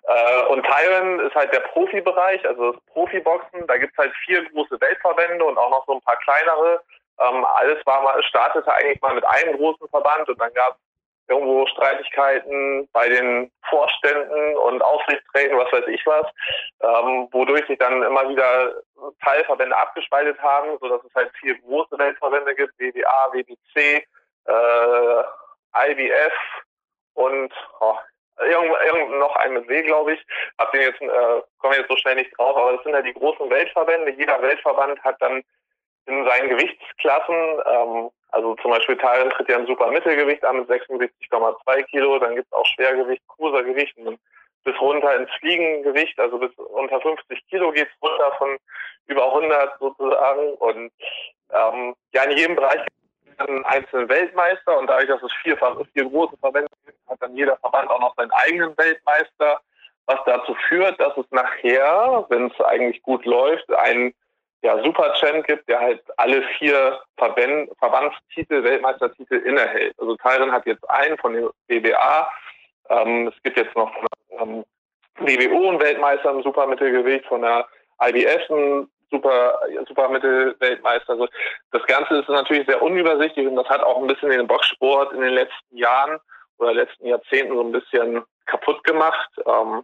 [0.05, 3.65] Äh, und Tyron ist halt der Profibereich, also das Profiboxen.
[3.67, 6.81] Da gibt es halt vier große Weltverbände und auch noch so ein paar kleinere.
[7.19, 10.79] Ähm, alles war mal, startete eigentlich mal mit einem großen Verband und dann gab es
[11.27, 16.25] irgendwo Streitigkeiten bei den Vorständen und Aufsichtsräten, was weiß ich was,
[16.81, 18.73] ähm, wodurch sich dann immer wieder
[19.23, 24.05] Teilverbände abgespaltet haben, sodass es halt vier große Weltverbände gibt, WBA, WBC,
[24.45, 25.23] äh,
[25.89, 26.33] IBF
[27.13, 27.97] und oh,
[28.39, 30.25] irgend, irgend noch ein mit W, glaube ich.
[30.57, 33.13] Hab den jetzt, äh, komme jetzt so schnell nicht drauf, aber das sind ja die
[33.13, 34.11] großen Weltverbände.
[34.11, 35.43] Jeder Weltverband hat dann
[36.05, 37.35] in seinen Gewichtsklassen.
[37.65, 42.35] Ähm, also zum Beispiel Thailand tritt ja ein super Mittelgewicht an mit 76,2 Kilo, dann
[42.35, 43.95] gibt es auch Schwergewicht, Cruisergewicht,
[44.63, 48.57] bis runter ins Fliegengewicht, also bis unter 50 Kilo geht's runter von
[49.07, 50.53] über 100 sozusagen.
[50.55, 50.91] Und
[51.51, 52.81] ähm, ja, in jedem Bereich
[53.37, 54.77] einen einzelnen Weltmeister.
[54.77, 58.15] Und dadurch, dass es vier, vier große Verbände gibt, hat dann jeder Verband auch noch
[58.15, 59.59] seinen eigenen Weltmeister,
[60.05, 64.13] was dazu führt, dass es nachher, wenn es eigentlich gut läuft, einen
[64.63, 69.93] ja, Super-Champ gibt, der halt alle vier Verband, Verbandstitel, Weltmeistertitel innehält.
[69.99, 72.29] Also Tyron hat jetzt einen von der BBA.
[72.89, 74.07] Ähm, es gibt jetzt noch von
[74.39, 74.65] ähm,
[75.19, 77.67] WBO einen Weltmeister im Supermittelgewicht, von der
[78.01, 81.11] IBF einen Super, Supermittelweltmeister.
[81.11, 81.27] Also
[81.71, 85.21] das Ganze ist natürlich sehr unübersichtlich und das hat auch ein bisschen den Boxsport in
[85.21, 86.19] den letzten Jahren
[86.57, 89.29] oder letzten Jahrzehnten so ein bisschen kaputt gemacht.
[89.45, 89.83] Ähm,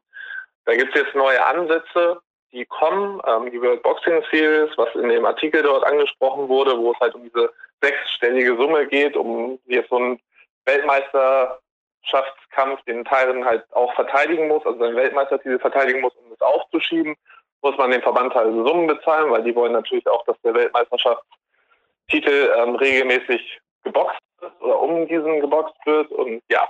[0.66, 5.10] da gibt es jetzt neue Ansätze, die kommen, ähm, die World Boxing Series, was in
[5.10, 9.90] dem Artikel dort angesprochen wurde, wo es halt um diese sechsstellige Summe geht, um jetzt
[9.90, 10.20] so einen
[10.66, 17.16] Weltmeisterschaftskampf, den Teilen halt auch verteidigen muss, also seinen Weltmeistertitel verteidigen muss, um das aufzuschieben,
[17.62, 22.52] muss man den Verband halt Summen bezahlen, weil die wollen natürlich auch, dass der Weltmeisterschaftstitel
[22.56, 26.68] ähm, regelmäßig geboxt wird oder um diesen geboxt wird und ja,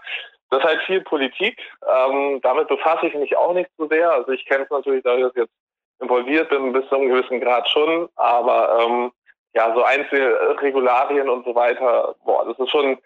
[0.50, 1.60] das ist halt viel Politik.
[1.88, 4.12] Ähm, damit befasse ich mich auch nicht so sehr.
[4.12, 5.54] Also ich kenne es natürlich, da ich jetzt
[6.00, 9.12] involviert bin, bis zu einem gewissen Grad schon, aber ähm,
[9.54, 12.98] ja, so Einzelregularien und so weiter, boah, das ist schon,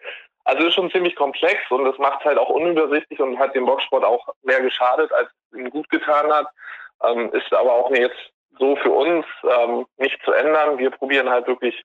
[0.44, 4.04] also ist schon ziemlich komplex und das macht halt auch unübersichtlich und hat dem Boxsport
[4.04, 6.46] auch mehr geschadet, als ihm gut getan hat.
[7.02, 10.78] Ähm, ist aber auch jetzt so für uns ähm, nicht zu ändern.
[10.78, 11.82] Wir probieren halt wirklich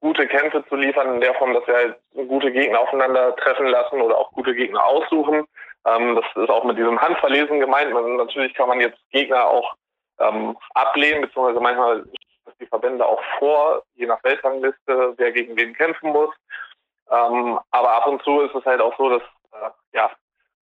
[0.00, 1.96] gute Kämpfe zu liefern, in der Form, dass wir halt
[2.28, 5.44] gute Gegner aufeinander treffen lassen oder auch gute Gegner aussuchen.
[5.86, 7.92] Ähm, das ist auch mit diesem Handverlesen gemeint.
[7.92, 9.74] Man, natürlich kann man jetzt Gegner auch
[10.22, 12.04] ähm, ablehnen, beziehungsweise manchmal
[12.60, 16.34] die Verbände auch vor, je nach Weltrangliste, wer gegen wen kämpfen muss.
[17.10, 20.10] Ähm, aber ab und zu ist es halt auch so, dass äh, ja,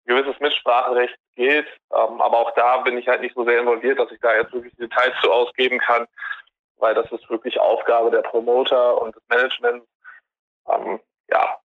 [0.05, 1.67] gewisses Mitspracherecht gilt.
[1.91, 4.53] Ähm, aber auch da bin ich halt nicht so sehr involviert, dass ich da jetzt
[4.53, 6.07] wirklich Details zu ausgeben kann,
[6.77, 9.87] weil das ist wirklich Aufgabe der Promoter und des Managements.
[10.67, 11.57] Ähm, ja,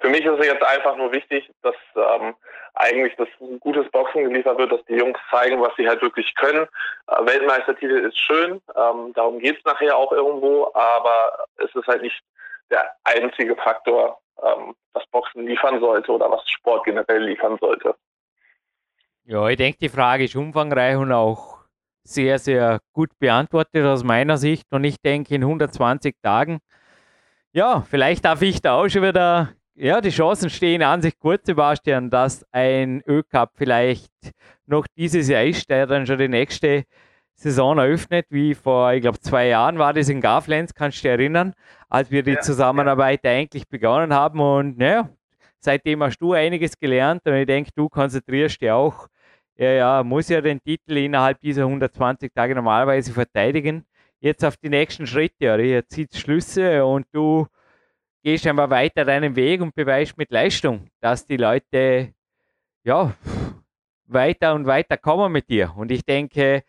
[0.00, 2.34] für mich ist es jetzt einfach nur wichtig, dass ähm,
[2.74, 3.28] eigentlich das
[3.60, 6.66] gutes Boxen geliefert wird, dass die Jungs zeigen, was sie halt wirklich können.
[7.08, 12.02] Äh, Weltmeistertitel ist schön, ähm, darum geht es nachher auch irgendwo, aber es ist halt
[12.02, 12.22] nicht
[12.70, 17.94] der einzige Faktor, ähm, was Boxen liefern sollte oder was Sport generell liefern sollte.
[19.24, 21.56] Ja, ich denke, die Frage ist umfangreich und auch
[22.04, 24.66] sehr, sehr gut beantwortet aus meiner Sicht.
[24.70, 26.60] Und ich denke, in 120 Tagen,
[27.52, 31.40] ja, vielleicht darf ich da auch schon wieder ja, die Chancen stehen an sich gut,
[31.44, 34.10] Sebastian, dass ein Ö-Cup vielleicht
[34.66, 36.84] noch dieses Jahr ist, der dann schon die nächste
[37.34, 41.10] Saison eröffnet, wie vor, ich glaube, zwei Jahren war das in Garflens, kannst du dich
[41.10, 41.52] erinnern,
[41.90, 43.32] als wir die ja, Zusammenarbeit ja.
[43.32, 44.40] eigentlich begonnen haben.
[44.40, 45.10] Und naja,
[45.58, 49.08] seitdem hast du einiges gelernt und ich denke, du konzentrierst dich auch,
[49.58, 53.84] ja, ja, muss ja den Titel innerhalb dieser 120 Tage normalerweise verteidigen.
[54.20, 57.46] Jetzt auf die nächsten Schritte, ja, jetzt zieht Schlüsse und du
[58.26, 62.12] gehst einfach weiter deinen Weg und beweist mit Leistung, dass die Leute
[62.82, 63.14] ja
[64.06, 65.72] weiter und weiter kommen mit dir.
[65.76, 66.64] Und ich denke,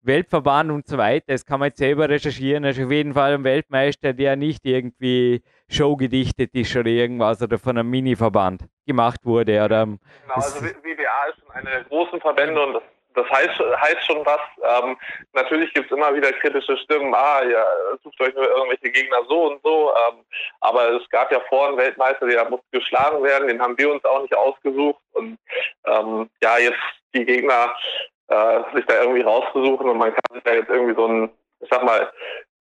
[0.00, 3.44] Weltverband und so weiter, das kann man jetzt selber recherchieren, ist auf jeden Fall ein
[3.44, 9.62] Weltmeister, der nicht irgendwie showgedichtet ist oder irgendwas oder von einem Mini-Verband gemacht wurde.
[9.62, 9.98] Oder, genau,
[10.28, 12.82] also WBA ist schon eine große Verbände und das
[13.22, 14.40] das heißt, heißt schon was.
[14.62, 14.96] Ähm,
[15.32, 17.64] natürlich gibt es immer wieder kritische Stimmen, ah, ja,
[18.02, 19.92] sucht euch nur irgendwelche Gegner so und so.
[19.94, 20.24] Ähm,
[20.60, 24.04] aber es gab ja vor einen Weltmeister, der musste geschlagen werden, den haben wir uns
[24.04, 25.00] auch nicht ausgesucht.
[25.12, 25.38] Und
[25.86, 26.78] ähm, ja, jetzt
[27.14, 27.74] die Gegner
[28.28, 31.68] äh, sich da irgendwie rauszusuchen und man kann sich da jetzt irgendwie so einen, ich
[31.70, 32.10] sag mal,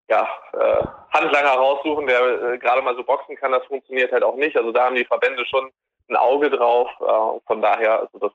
[0.08, 4.36] ja, äh, Handlanger raussuchen, der äh, gerade mal so boxen kann, das funktioniert halt auch
[4.36, 4.56] nicht.
[4.56, 5.70] Also da haben die Verbände schon
[6.08, 6.88] ein Auge drauf.
[7.00, 8.32] Äh, von daher, also das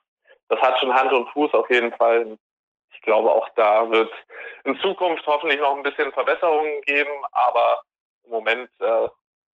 [0.51, 2.37] das hat schon Hand und Fuß auf jeden Fall.
[2.93, 4.11] Ich glaube, auch da wird
[4.65, 7.81] in Zukunft hoffentlich noch ein bisschen Verbesserungen geben, aber
[8.25, 9.07] im Moment äh,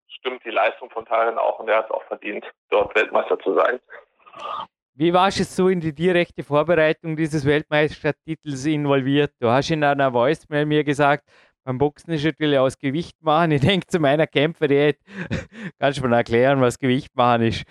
[0.09, 3.55] stimmt die Leistung von Tarin auch und er hat es auch verdient, dort Weltmeister zu
[3.55, 3.79] sein.
[4.95, 9.33] Wie warst du so in die direkte Vorbereitung dieses Weltmeistertitels involviert?
[9.39, 11.25] Du hast in einer Voicemail mir gesagt,
[11.67, 13.51] beim Boxen ist natürlich aus Gewicht machen.
[13.51, 14.99] Ich denke, zu meiner Kämpferdiät
[15.79, 17.65] kannst du mir erklären, was Gewicht machen ist.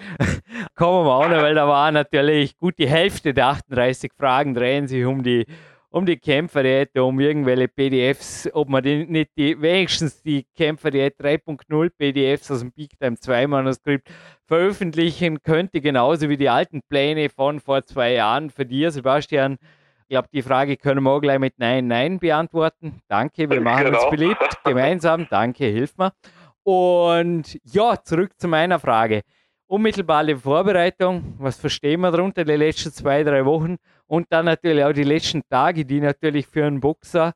[0.76, 4.90] Kommen wir auch noch, weil da war natürlich gut die Hälfte der 38 Fragen drehen
[4.90, 5.46] sich um die,
[5.90, 11.90] um die Kämpferdiät, um irgendwelche PDFs, ob man die, nicht die, wenigstens die Kämpferdiät 3.0
[11.98, 14.10] PDFs aus dem Big Time 2 Manuskript
[14.44, 19.58] veröffentlichen könnte, genauso wie die alten Pläne von vor zwei Jahren für dir, Sebastian.
[20.02, 23.02] Ich glaube, die Frage können wir auch gleich mit Nein, Nein beantworten.
[23.08, 24.02] Danke, wir machen genau.
[24.02, 24.58] uns beliebt.
[24.66, 26.12] Gemeinsam, danke, hilf mir.
[26.64, 29.22] Und ja, zurück zu meiner Frage.
[29.68, 33.78] Unmittelbare Vorbereitung, was verstehen wir darunter die letzten zwei, drei Wochen?
[34.06, 37.34] Und dann natürlich auch die letzten Tage, die natürlich für einen Boxer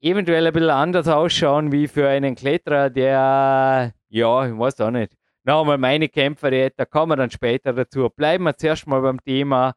[0.00, 5.12] eventuell ein bisschen anders ausschauen wie für einen Kletterer, der, ja, ich weiß auch nicht,
[5.44, 8.08] nochmal meine Kämpfer, da kommen wir dann später dazu.
[8.08, 9.74] Bleiben wir zuerst mal beim Thema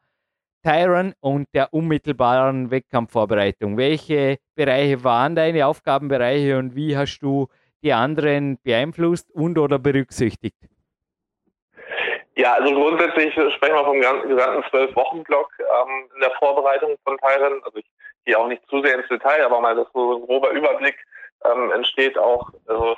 [0.63, 3.75] Tyron und der unmittelbaren Wettkampfvorbereitung.
[3.75, 7.49] Welche Bereiche waren deine Aufgabenbereiche und wie hast du
[7.83, 10.55] die anderen beeinflusst und oder berücksichtigt?
[12.35, 17.61] Ja, also grundsätzlich sprechen wir vom gesamten Zwölf-Wochen-Block ähm, in der Vorbereitung von Tyron.
[17.63, 17.85] Also ich
[18.25, 20.97] gehe auch nicht zu sehr ins Detail, aber mal, dass so ein grober Überblick
[21.45, 22.49] ähm, entsteht auch.
[22.65, 22.95] Also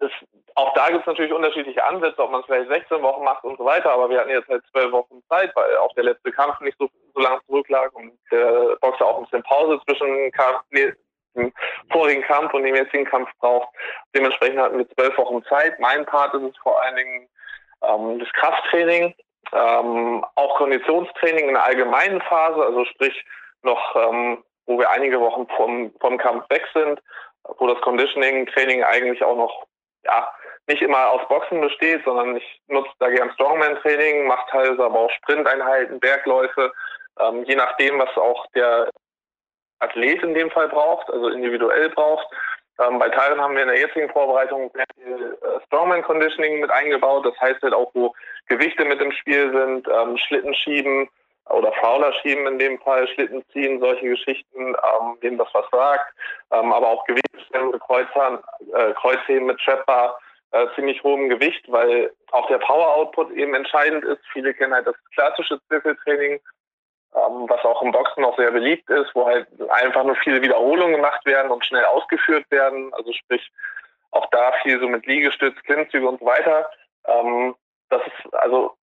[0.00, 0.10] es
[0.56, 3.58] auch da gibt es natürlich unterschiedliche Ansätze, ob man es vielleicht 16 Wochen macht und
[3.58, 6.58] so weiter, aber wir hatten jetzt halt zwölf Wochen Zeit, weil auch der letzte Kampf
[6.60, 10.94] nicht so, so lange zurücklag und der Boxer auch ein bisschen Pause zwischen Kampf, nee,
[11.36, 11.52] dem
[11.92, 13.68] vorigen Kampf und dem jetzigen Kampf braucht.
[14.14, 15.78] Dementsprechend hatten wir zwölf Wochen Zeit.
[15.78, 17.28] Mein Part ist es vor allen Dingen
[17.82, 19.14] ähm, das Krafttraining,
[19.52, 23.24] ähm, auch Konditionstraining in der allgemeinen Phase, also sprich
[23.62, 27.00] noch, ähm, wo wir einige Wochen vom, vom Kampf weg sind,
[27.58, 29.66] wo das Conditioning-Training eigentlich auch noch
[30.04, 30.28] ja,
[30.66, 35.10] nicht immer aus Boxen besteht, sondern ich nutze da gern Strongman-Training, mache teilweise aber auch
[35.10, 36.72] Sprinteinheiten, Bergläufe,
[37.20, 38.90] ähm, je nachdem, was auch der
[39.78, 42.26] Athlet in dem Fall braucht, also individuell braucht.
[42.78, 46.70] Ähm, bei Teilen haben wir in der jetzigen Vorbereitung sehr viel äh, Strongman Conditioning mit
[46.70, 47.24] eingebaut.
[47.24, 48.14] Das heißt halt auch, wo
[48.48, 51.08] Gewichte mit im Spiel sind, ähm, Schlitten schieben
[51.48, 56.12] oder Fauler schieben in dem Fall, Schlitten ziehen, solche Geschichten, ähm, denen das was sagt.
[56.50, 58.40] Ähm, aber auch Gewichtsstände, Kreuzern,
[58.74, 60.18] äh, Kreuzheben mit Trapper,
[60.52, 64.20] äh, ziemlich hohem Gewicht, weil auch der Power-Output eben entscheidend ist.
[64.32, 66.40] Viele kennen halt das klassische Zirkeltraining,
[67.14, 70.96] ähm, was auch im Boxen noch sehr beliebt ist, wo halt einfach nur viele Wiederholungen
[70.96, 72.92] gemacht werden und schnell ausgeführt werden.
[72.94, 73.50] Also sprich,
[74.10, 76.70] auch da viel so mit Liegestütz, Klimmzüge und so weiter.
[77.06, 77.54] Ähm,
[77.88, 78.76] das ist also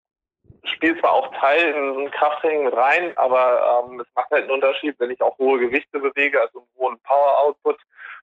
[0.64, 4.52] spielt zwar auch Teil in ein Krafttraining mit rein, aber ähm, es macht halt einen
[4.52, 7.78] Unterschied, wenn ich auch hohe Gewichte bewege, also einen hohen Power-Output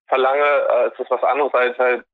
[0.06, 2.04] verlange, äh, ist das was anderes als halt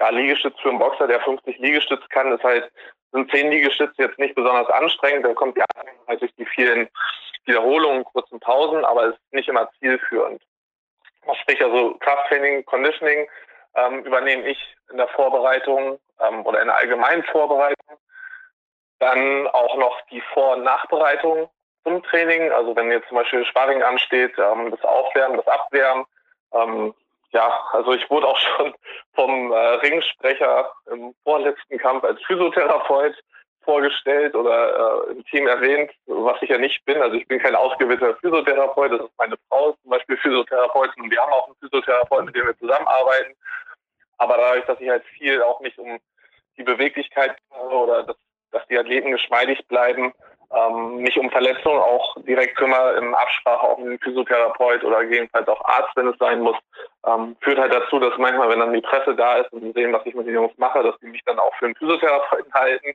[0.00, 2.70] ja, Liegestütz für einen Boxer, der 50 Liegestütz kann, ist halt,
[3.12, 5.64] sind 10 Liegestütze jetzt nicht besonders anstrengend, da kommt ja
[6.08, 6.88] halt durch die vielen
[7.46, 10.42] Wiederholungen, kurzen Pausen, aber ist nicht immer zielführend.
[11.40, 13.28] Sprich also Krafttraining, Conditioning
[13.74, 17.98] ähm, übernehme ich in der Vorbereitung ähm, oder in der allgemeinen Vorbereitung.
[18.98, 21.48] Dann auch noch die Vor- und Nachbereitung
[21.82, 22.52] zum Training.
[22.52, 26.04] Also wenn jetzt zum Beispiel Sparring ansteht, ähm, das Aufwärmen, das Abwärmen,
[26.52, 26.94] ähm,
[27.30, 28.74] ja, also ich wurde auch schon
[29.14, 33.16] vom äh, Ringsprecher im vorletzten Kampf als Physiotherapeut
[33.64, 37.00] vorgestellt oder äh, im Team erwähnt, was ich ja nicht bin.
[37.00, 41.20] Also ich bin kein ausgebildeter Physiotherapeut, das ist meine Frau zum Beispiel Physiotherapeutin und wir
[41.20, 43.34] haben auch einen Physiotherapeuten, mit dem wir zusammenarbeiten.
[44.18, 45.98] Aber dadurch, dass ich halt viel auch nicht um
[46.56, 47.36] die Beweglichkeit
[47.70, 48.16] oder das,
[48.52, 50.12] dass die Athleten geschmeidig bleiben,
[50.54, 55.48] ähm, mich um Verletzungen auch direkt kümmere, in Absprache auch mit dem Physiotherapeut oder gegebenenfalls
[55.48, 56.56] auch Arzt, wenn es sein muss,
[57.06, 59.92] ähm, führt halt dazu, dass manchmal, wenn dann die Presse da ist und sie sehen,
[59.92, 62.94] was ich mit den Jungs mache, dass die mich dann auch für einen Physiotherapeuten halten.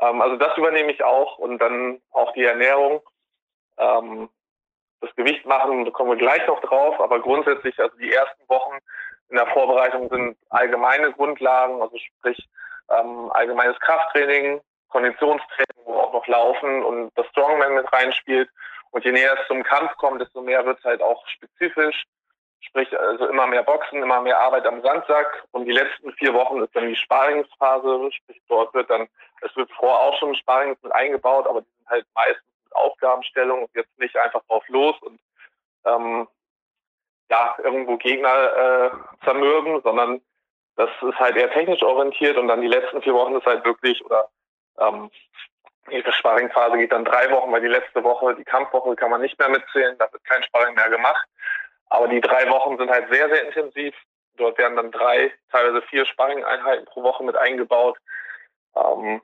[0.00, 3.00] Ähm, also das übernehme ich auch und dann auch die Ernährung.
[3.78, 4.28] Ähm,
[5.00, 8.76] das Gewicht machen, da kommen wir gleich noch drauf, aber grundsätzlich, also die ersten Wochen
[9.30, 12.48] in der Vorbereitung sind allgemeine Grundlagen, also sprich
[12.90, 18.50] ähm, allgemeines Krafttraining, Konditionstraining, wo auch noch Laufen und das Strongman mit reinspielt.
[18.90, 22.04] Und je näher es zum Kampf kommt, desto mehr wird es halt auch spezifisch.
[22.60, 25.44] Sprich, also immer mehr Boxen, immer mehr Arbeit am Sandsack.
[25.52, 28.10] Und die letzten vier Wochen ist dann die Sparingsphase.
[28.12, 29.08] Sprich, dort wird dann,
[29.40, 33.62] es wird vorher auch schon Sparings mit eingebaut, aber die sind halt meistens mit Aufgabenstellung
[33.62, 35.18] und jetzt nicht einfach drauf los und
[35.86, 36.28] ähm,
[37.30, 40.20] ja, irgendwo Gegner äh, zermürben, sondern
[40.76, 44.04] das ist halt eher technisch orientiert und dann die letzten vier Wochen ist halt wirklich,
[44.04, 44.28] oder
[44.78, 45.10] ähm,
[45.90, 49.38] die Sparringphase geht dann drei Wochen, weil die letzte Woche, die Kampfwoche kann man nicht
[49.38, 51.26] mehr mitzählen, da wird kein Sparring mehr gemacht.
[51.90, 53.94] Aber die drei Wochen sind halt sehr, sehr intensiv.
[54.36, 57.98] Dort werden dann drei, teilweise vier Sparring-Einheiten pro Woche mit eingebaut.
[58.76, 59.20] Ähm,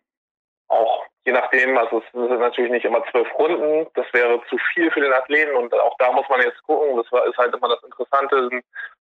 [0.68, 4.90] auch je nachdem, also es sind natürlich nicht immer zwölf Runden, das wäre zu viel
[4.90, 7.82] für den Athleten und auch da muss man jetzt gucken, das ist halt immer das
[7.82, 8.48] Interessante,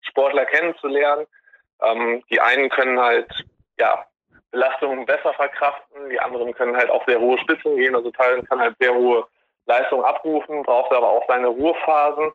[0.01, 1.27] Sportler kennenzulernen.
[1.81, 3.31] Ähm, die einen können halt
[3.79, 4.05] ja
[4.51, 8.59] Belastungen besser verkraften, die anderen können halt auch sehr hohe Spitzen gehen, also Teilen kann
[8.59, 9.27] halt sehr hohe
[9.67, 12.31] Leistung abrufen, braucht aber auch seine Ruhephasen.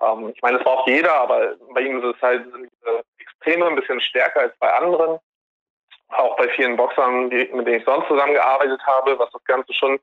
[0.00, 3.76] Ähm, ich meine, das braucht jeder, aber bei ihm ist es halt diese Extreme ein
[3.76, 5.18] bisschen stärker als bei anderen.
[6.08, 10.00] Auch bei vielen Boxern, die, mit denen ich sonst zusammengearbeitet habe, was das Ganze schon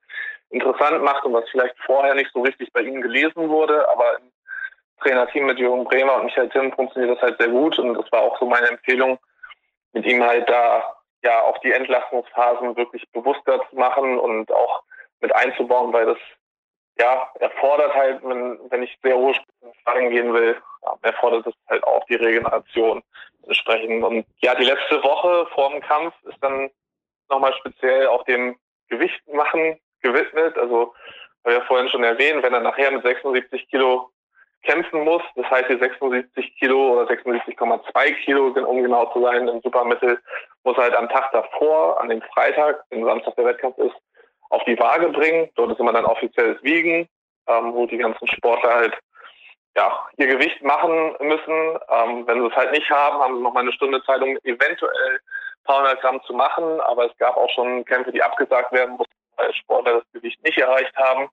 [0.49, 4.31] interessant macht und was vielleicht vorher nicht so richtig bei ihnen gelesen wurde, aber im
[5.01, 8.21] Trainerteam mit Jürgen Bremer und Michael Timm funktioniert das halt sehr gut und das war
[8.21, 9.17] auch so meine Empfehlung,
[9.93, 14.83] mit ihm halt da ja auch die Entlastungsphasen wirklich bewusster zu machen und auch
[15.21, 16.17] mit einzubauen, weil das
[16.97, 20.57] ja, erfordert halt, wenn, wenn ich sehr hohe Spitzen gehen will,
[21.01, 23.03] erfordert es halt auch die Regeneration
[23.45, 24.03] entsprechend.
[24.03, 26.69] Und ja, die letzte Woche vor dem Kampf ist dann
[27.29, 28.57] nochmal speziell auch dem
[28.89, 30.57] Gewicht machen gewidmet.
[30.57, 30.93] Also,
[31.43, 34.09] habe ja vorhin schon erwähnt, wenn er nachher mit 76 Kilo
[34.63, 39.61] kämpfen muss, das heißt die 76 Kilo oder 76,2 Kilo, um genau zu sein, im
[39.61, 40.19] Supermittel,
[40.63, 43.95] muss er halt am Tag davor, an dem Freitag, wenn Samstag der Wettkampf ist,
[44.49, 45.49] auf die Waage bringen.
[45.55, 47.07] Dort ist immer dann offizielles Wiegen,
[47.47, 48.97] ähm, wo die ganzen Sportler halt
[49.75, 51.79] ja, ihr Gewicht machen müssen.
[51.89, 54.37] Ähm, wenn sie es halt nicht haben, haben sie noch mal eine Stunde Zeit, um
[54.43, 56.79] eventuell ein paar hundert Gramm zu machen.
[56.81, 60.57] Aber es gab auch schon Kämpfe, die abgesagt werden mussten, weil Sportler das Gewicht nicht
[60.57, 61.29] erreicht haben,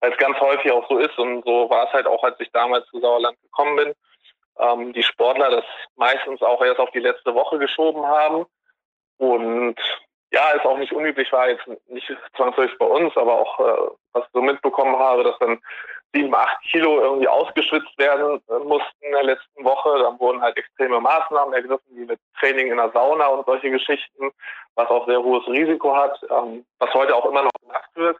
[0.00, 1.16] weil es ganz häufig auch so ist.
[1.18, 3.94] Und so war es halt auch, als ich damals zu Sauerland gekommen bin.
[4.58, 5.64] Ähm, die Sportler das
[5.96, 8.44] meistens auch erst auf die letzte Woche geschoben haben.
[9.18, 9.76] Und
[10.34, 14.24] ja, ist auch nicht unüblich, war jetzt nicht zwangsläufig bei uns, aber auch äh, was
[14.24, 15.60] ich so mitbekommen habe, dass dann
[16.12, 19.98] sieben, acht Kilo irgendwie ausgeschwitzt werden äh, mussten in der letzten Woche.
[20.00, 24.32] Dann wurden halt extreme Maßnahmen ergriffen, wie mit Training in der Sauna und solche Geschichten,
[24.74, 28.18] was auch sehr hohes Risiko hat, ähm, was heute auch immer noch gemacht wird.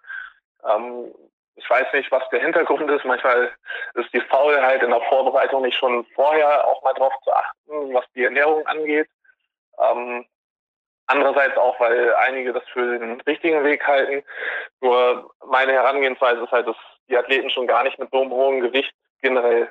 [0.65, 1.13] Ähm,
[1.57, 3.05] ich weiß nicht, was der Hintergrund ist.
[3.05, 3.53] Manchmal
[3.95, 8.05] ist die Faulheit in der Vorbereitung nicht schon vorher auch mal drauf zu achten, was
[8.15, 9.09] die Ernährung angeht.
[9.79, 10.25] Ähm,
[11.07, 14.25] Andererseits auch, weil einige das für den richtigen Weg halten.
[14.81, 16.77] Nur meine Herangehensweise ist halt, dass
[17.09, 19.71] die Athleten schon gar nicht mit so einem hohen Gewicht generell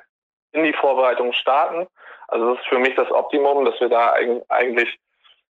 [0.52, 1.88] in die Vorbereitung starten.
[2.28, 4.14] Also das ist für mich das Optimum, dass wir da
[4.48, 4.98] eigentlich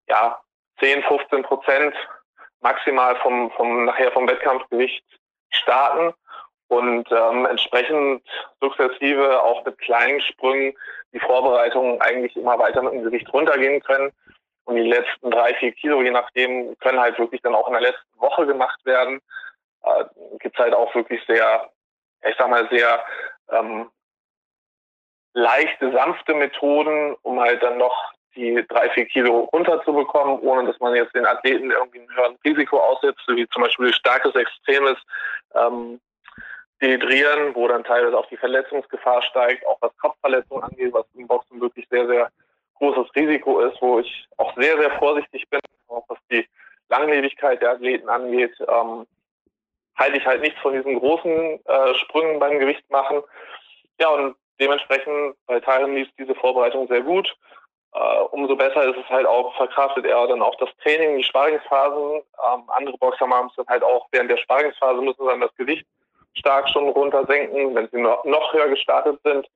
[0.09, 0.39] ja
[0.81, 1.95] 10, 15 Prozent
[2.61, 5.05] maximal vom, vom nachher vom Wettkampfgewicht
[5.51, 6.15] starten
[6.69, 8.23] und ähm, entsprechend
[8.61, 10.77] sukzessive auch mit kleinen Sprüngen
[11.13, 14.13] die Vorbereitung eigentlich immer weiter mit dem Gewicht runtergehen können.
[14.71, 18.21] Die letzten drei, vier Kilo, je nachdem, können halt wirklich dann auch in der letzten
[18.21, 19.21] Woche gemacht werden.
[19.83, 20.05] Äh,
[20.39, 21.71] Gibt halt auch wirklich sehr,
[22.23, 23.05] ich sag mal, sehr
[23.51, 23.91] ähm,
[25.35, 30.95] leichte, sanfte Methoden, um halt dann noch die drei, vier Kilo runterzubekommen, ohne dass man
[30.95, 34.97] jetzt den Athleten irgendwie ein höheren Risiko aussetzt, wie zum Beispiel starkes, extremes
[35.55, 36.01] ähm,
[36.81, 41.61] Dehydrieren, wo dann teilweise auch die Verletzungsgefahr steigt, auch was Kopfverletzungen angeht, was im Boxen
[41.61, 42.31] wirklich sehr, sehr
[42.81, 46.47] großes Risiko ist, wo ich auch sehr, sehr vorsichtig bin, auch was die
[46.89, 49.07] Langlebigkeit der Athleten angeht, ähm,
[49.97, 53.23] halte ich halt nichts von diesen großen äh, Sprüngen beim Gewicht machen.
[54.01, 57.33] Ja, und dementsprechend bei Teilen lief diese Vorbereitung sehr gut.
[57.93, 62.23] Äh, umso besser ist es halt auch, verkraftet er dann auch das Training, die Sparringsphasen.
[62.23, 65.87] Ähm, andere Boxer haben es dann halt auch während der Sparringsphase müssen dann das Gewicht
[66.35, 69.47] stark schon runter senken, wenn sie noch, noch höher gestartet sind.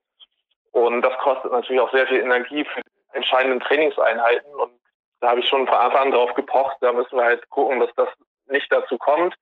[0.73, 2.81] Und das kostet natürlich auch sehr viel Energie für
[3.15, 4.53] entscheidenden Trainingseinheiten.
[4.55, 4.79] Und
[5.19, 6.77] da habe ich schon von Anfang an drauf gepocht.
[6.81, 8.09] Da müssen wir halt gucken, dass das
[8.47, 9.35] nicht dazu kommt.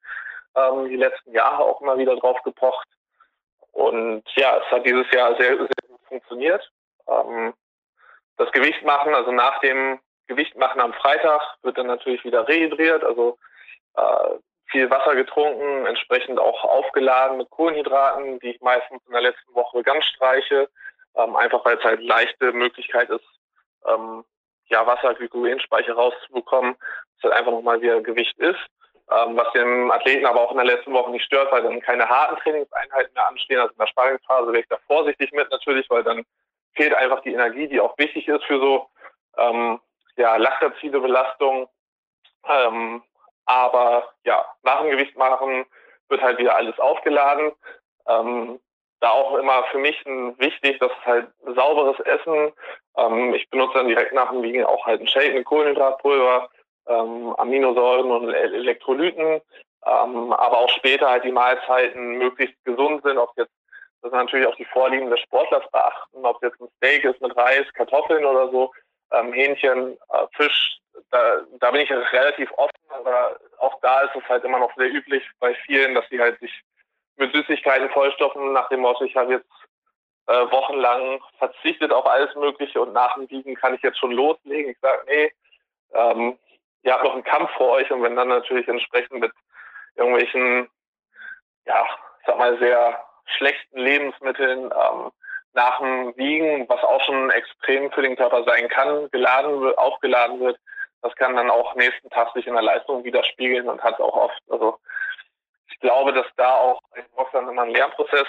[0.55, 2.87] Ähm, die letzten Jahre auch immer wieder drauf gepocht.
[3.71, 6.71] Und ja, es hat dieses Jahr sehr, sehr gut funktioniert.
[7.07, 7.53] Ähm,
[8.37, 13.03] das Gewicht machen, also nach dem Gewicht machen am Freitag wird dann natürlich wieder rehydriert,
[13.03, 13.37] also
[13.95, 19.53] äh, viel Wasser getrunken, entsprechend auch aufgeladen mit Kohlenhydraten, die ich meistens in der letzten
[19.53, 20.69] Woche ganz streiche,
[21.15, 23.25] ähm, einfach weil es halt leichte Möglichkeit ist,
[23.87, 24.23] ähm,
[24.67, 26.75] ja, Wasser, Glykogenspeicher rauszubekommen,
[27.21, 28.59] dass halt einfach nochmal wieder Gewicht ist.
[29.11, 32.07] Ähm, was den Athleten aber auch in der letzten Woche nicht stört, weil dann keine
[32.07, 33.59] harten Trainingseinheiten mehr anstehen.
[33.59, 36.23] Also in der Sparringsphase wäre ich da vorsichtig mit natürlich, weil dann
[36.73, 38.89] fehlt einfach die Energie, die auch wichtig ist für so
[39.37, 39.79] ähm,
[40.15, 41.67] ja, laktazide Belastung.
[42.47, 43.03] Ähm,
[43.45, 45.65] aber ja, nach dem Gewicht machen
[46.07, 47.51] wird halt wieder alles aufgeladen.
[48.07, 48.59] Ähm,
[49.03, 50.01] da auch immer für mich
[50.37, 52.53] wichtig, dass es halt sauberes Essen.
[52.97, 56.49] Ähm, ich benutze dann direkt nach dem Wiegen auch halt ein Shake mit Kohlenhydratpulver,
[56.87, 59.41] ähm, Aminosäuren und Elektrolyten,
[59.85, 63.51] ähm, aber auch später halt die Mahlzeiten möglichst gesund sind, ob jetzt
[64.01, 67.65] das natürlich auch die Vorlieben des Sportlers beachten, ob jetzt ein Steak ist mit Reis,
[67.73, 68.71] Kartoffeln oder so,
[69.11, 70.77] ähm, Hähnchen, äh, Fisch,
[71.11, 74.91] da, da bin ich relativ offen, aber auch da ist es halt immer noch sehr
[74.91, 76.51] üblich bei vielen, dass sie halt sich
[77.17, 79.49] mit Süßigkeiten vollstoffen, nach dem Motto, ich habe jetzt
[80.27, 84.71] äh, wochenlang verzichtet auf alles Mögliche und nach dem Wiegen kann ich jetzt schon loslegen.
[84.71, 85.33] Ich sage, nee,
[85.93, 86.37] ähm,
[86.83, 89.31] ihr habt noch einen Kampf vor euch und wenn dann natürlich entsprechend mit
[89.95, 90.69] irgendwelchen,
[91.65, 91.85] ja,
[92.25, 93.03] sag mal, sehr
[93.37, 95.11] schlechten Lebensmitteln ähm,
[95.53, 100.39] nach dem Wiegen, was auch schon extrem für den Körper sein kann, geladen wird, aufgeladen
[100.39, 100.57] wird,
[101.01, 104.41] das kann dann auch nächsten Tag sich in der Leistung widerspiegeln und hat auch oft,
[104.49, 104.77] also
[105.83, 108.27] glaube, dass da auch in Boxern immer ein Lernprozess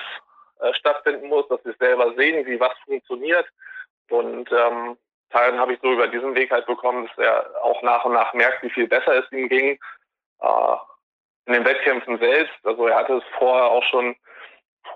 [0.61, 3.47] äh, stattfinden muss, dass sie selber sehen, wie was funktioniert.
[4.11, 4.99] Und ähm,
[5.31, 8.35] Teilen habe ich so über diesen Weg halt bekommen, dass er auch nach und nach
[8.35, 9.79] merkt, wie viel besser es ihm ging.
[10.41, 10.77] Äh,
[11.47, 12.55] in den Wettkämpfen selbst.
[12.65, 14.17] Also er hatte es vorher auch schon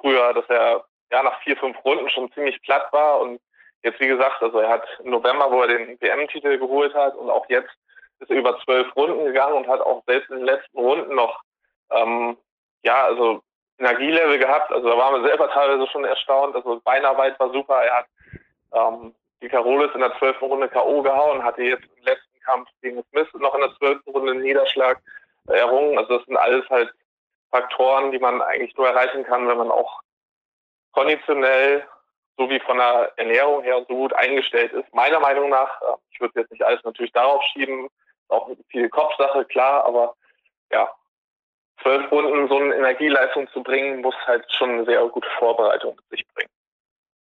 [0.00, 3.40] früher, dass er ja nach vier, fünf Runden schon ziemlich platt war und
[3.82, 7.30] jetzt, wie gesagt, also er hat im November, wo er den WM-Titel geholt hat und
[7.30, 7.70] auch jetzt
[8.20, 11.40] ist er über zwölf Runden gegangen und hat auch selbst in den letzten Runden noch,
[11.90, 12.36] ähm,
[12.82, 13.42] ja, also
[13.78, 14.72] Energielevel gehabt.
[14.72, 16.54] Also da waren wir selber teilweise schon erstaunt.
[16.56, 17.82] Also Beinarbeit war super.
[17.82, 18.06] Er hat
[18.72, 21.02] ähm, die Carolis in der zwölften Runde K.O.
[21.02, 25.00] gehauen, hatte jetzt im letzten Kampf gegen Smith noch in der zwölften Runde einen Niederschlag
[25.46, 25.96] errungen.
[25.98, 26.92] Also das sind alles halt
[27.50, 30.00] Faktoren, die man eigentlich nur erreichen kann, wenn man auch
[30.92, 31.86] konditionell
[32.36, 34.92] sowie von der Ernährung her so gut eingestellt ist.
[34.94, 37.88] Meiner Meinung nach, äh, ich würde jetzt nicht alles natürlich darauf schieben,
[38.28, 40.14] auch viel Kopfsache, klar, aber
[40.70, 40.90] ja,
[41.82, 46.18] zwölf Runden so eine Energieleistung zu bringen, muss halt schon eine sehr gute Vorbereitung mit
[46.18, 46.50] sich bringen.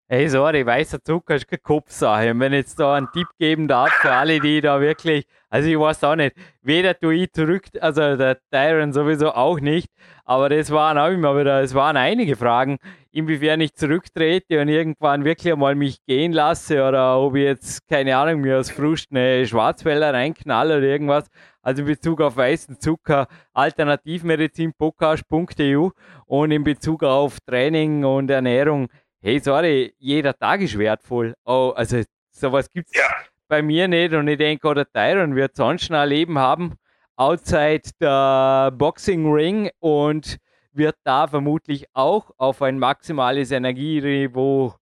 [0.06, 2.30] Hey, sorry, weißer Zucker ist keine Kopfsache.
[2.30, 5.66] Und wenn ich jetzt da einen Tipp geben darf für alle, die da wirklich, also
[5.66, 9.88] ich weiß auch nicht, weder du ich zurück, also der Tyron sowieso auch nicht,
[10.26, 12.76] aber das waren auch immer wieder, es waren einige Fragen,
[13.12, 18.14] inwiefern ich zurücktrete und irgendwann wirklich einmal mich gehen lasse oder ob ich jetzt, keine
[18.14, 21.30] Ahnung, mir aus Frust eine Schwarzwälder reinknalle oder irgendwas.
[21.64, 25.88] Also in Bezug auf weißen Zucker, alternativmedizinpodcast.eu
[26.26, 28.88] und in Bezug auf Training und Ernährung
[29.24, 31.34] hey, sorry, jeder Tag ist wertvoll.
[31.46, 33.08] Oh, also sowas gibt es ja.
[33.48, 36.74] bei mir nicht und ich denke, oder Tyron wird sonst ein Leben haben,
[37.16, 40.36] outside der Boxing Ring und
[40.72, 44.74] wird da vermutlich auch auf ein maximales Energieniveau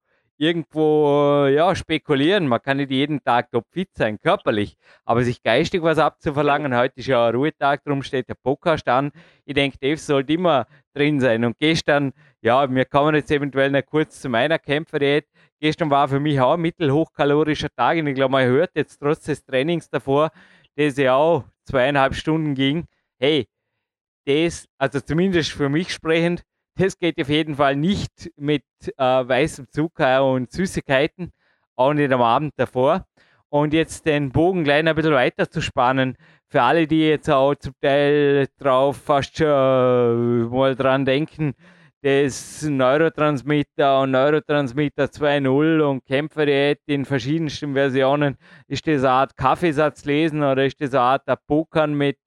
[0.43, 2.49] irgendwo ja, spekulieren.
[2.49, 6.77] Man kann nicht jeden Tag topfit sein, körperlich, aber sich geistig was abzuverlangen.
[6.77, 9.13] Heute ist ja ein Ruhetag, darum steht der Podcast an.
[9.45, 11.45] Ich denke, Dave sollte immer drin sein.
[11.45, 15.27] Und gestern, ja, wir kommen jetzt eventuell noch kurz zu meiner Kämpferdiät.
[15.61, 19.23] Gestern war für mich auch ein mittelhochkalorischer Tag und ich glaube, man hört jetzt trotz
[19.23, 20.31] des Trainings davor,
[20.75, 22.87] das ja auch zweieinhalb Stunden ging.
[23.21, 23.47] Hey,
[24.27, 26.43] das, also zumindest für mich sprechend,
[26.77, 28.65] das geht auf jeden Fall nicht mit
[28.97, 31.33] äh, weißem Zucker und Süßigkeiten,
[31.77, 33.07] auch nicht am Abend davor.
[33.49, 36.17] Und jetzt den Bogen gleich ein bisschen weiter zu spannen,
[36.49, 41.55] für alle, die jetzt auch zum Teil drauf fast schon äh, mal dran denken,
[42.03, 48.37] das Neurotransmitter und Neurotransmitter 2.0 und Kämpferdiät in verschiedensten Versionen.
[48.67, 52.19] Ist das eine Art Kaffeesatz lesen oder ist das eine Art Pokern mit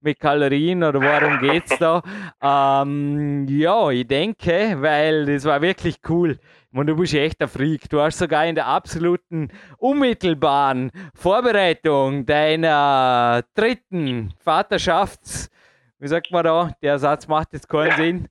[0.00, 2.02] mit Kalorien oder worum geht's da?
[2.42, 6.38] ähm, ja, ich denke, weil das war wirklich cool.
[6.72, 7.88] Und du bist echt ein Freak.
[7.88, 15.50] Du hast sogar in der absoluten unmittelbaren Vorbereitung deiner dritten Vaterschafts,
[15.98, 18.28] wie sagt man da, der Satz macht jetzt keinen Sinn.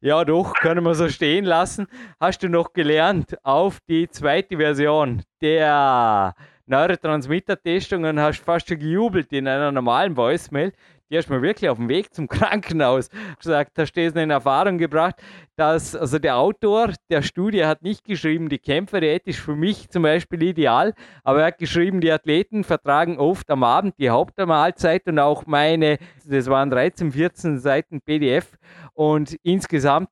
[0.00, 1.86] ja, doch, können wir so stehen lassen.
[2.20, 6.34] Hast du noch gelernt auf die zweite Version der
[6.66, 10.72] Neurotransmitter-Testung und hast fast schon gejubelt in einer normalen Voicemail
[11.14, 13.08] die hast mir wirklich auf dem Weg zum Krankenhaus
[13.38, 15.14] gesagt, da stehst du in Erfahrung gebracht,
[15.54, 20.02] dass also der Autor der Studie hat nicht geschrieben, die Kämpferdiät ist für mich zum
[20.02, 20.92] Beispiel ideal,
[21.22, 25.98] aber er hat geschrieben, die Athleten vertragen oft am Abend die Hauptmahlzeit und auch meine,
[26.26, 28.58] das waren 13, 14 Seiten PDF
[28.94, 30.08] und insgesamt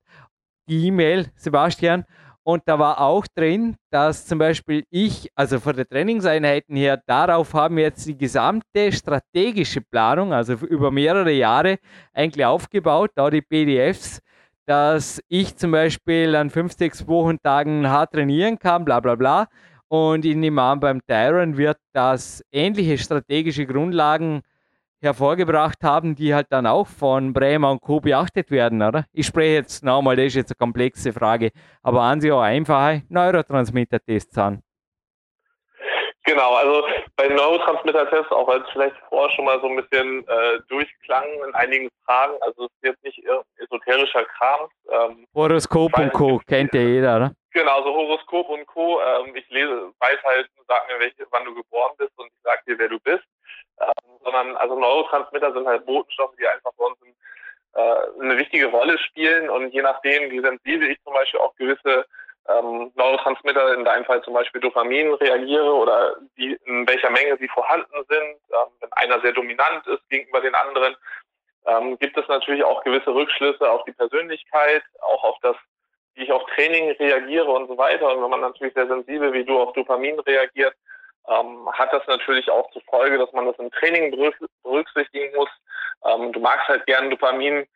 [0.68, 2.05] die E-Mail, Sebastian,
[2.45, 7.55] und da war auch drin, dass zum Beispiel ich, also von der Trainingseinheiten her, darauf
[7.55, 11.78] haben wir jetzt die gesamte strategische Planung, also über mehrere Jahre
[12.12, 14.20] eigentlich aufgebaut, da die PDFs,
[14.66, 19.49] dass ich zum Beispiel an 5, 6 Wochentagen hart trainieren kann, bla bla bla.
[19.88, 24.40] Und in dem Arm beim Tyron wird das ähnliche strategische Grundlagen
[25.03, 28.00] hervorgebracht haben, die halt dann auch von Bremer und Co.
[28.00, 29.05] beachtet werden, oder?
[29.12, 31.50] Ich spreche jetzt nochmal, das ist jetzt eine komplexe Frage,
[31.82, 34.62] aber an sich auch einfache Neurotransmitter-Tests an.
[36.24, 36.86] Genau, also
[37.16, 41.88] bei Neurotransmitter-Tests, auch als vielleicht vorher schon mal so ein bisschen äh, durchklang in einigen
[42.07, 43.20] Fragen, also es ist jetzt nicht
[43.57, 44.68] esoterischer Kram.
[44.88, 46.40] Ähm, Horoskop und Co.
[46.46, 47.32] kennt ja jeder, oder?
[47.53, 49.00] Genau, so Horoskop und Co.
[49.00, 52.64] Ähm, ich lese, weiß halt, sag mir, welche, wann du geboren bist und ich sag
[52.66, 53.24] dir, wer du bist
[54.24, 56.99] sondern also Neurotransmitter sind halt Botenstoffe, die einfach bei uns
[57.74, 62.07] äh, eine wichtige Rolle spielen und je nachdem, wie sensibel ich zum Beispiel auf gewisse
[62.49, 67.49] ähm, Neurotransmitter, in deinem Fall zum Beispiel Dopamin, reagiere oder wie, in welcher Menge sie
[67.49, 70.97] vorhanden sind, ähm, wenn einer sehr dominant ist gegenüber den anderen,
[71.66, 75.57] ähm, gibt es natürlich auch gewisse Rückschlüsse auf die Persönlichkeit, auch auf das,
[76.14, 78.12] wie ich auf Training reagiere und so weiter.
[78.12, 80.74] Und wenn man natürlich sehr sensibel wie du auf Dopamin reagiert,
[81.29, 84.11] ähm, hat das natürlich auch zur Folge, dass man das im Training
[84.62, 85.51] berücksichtigen muss.
[86.05, 87.66] Ähm, du magst halt gern Dopamin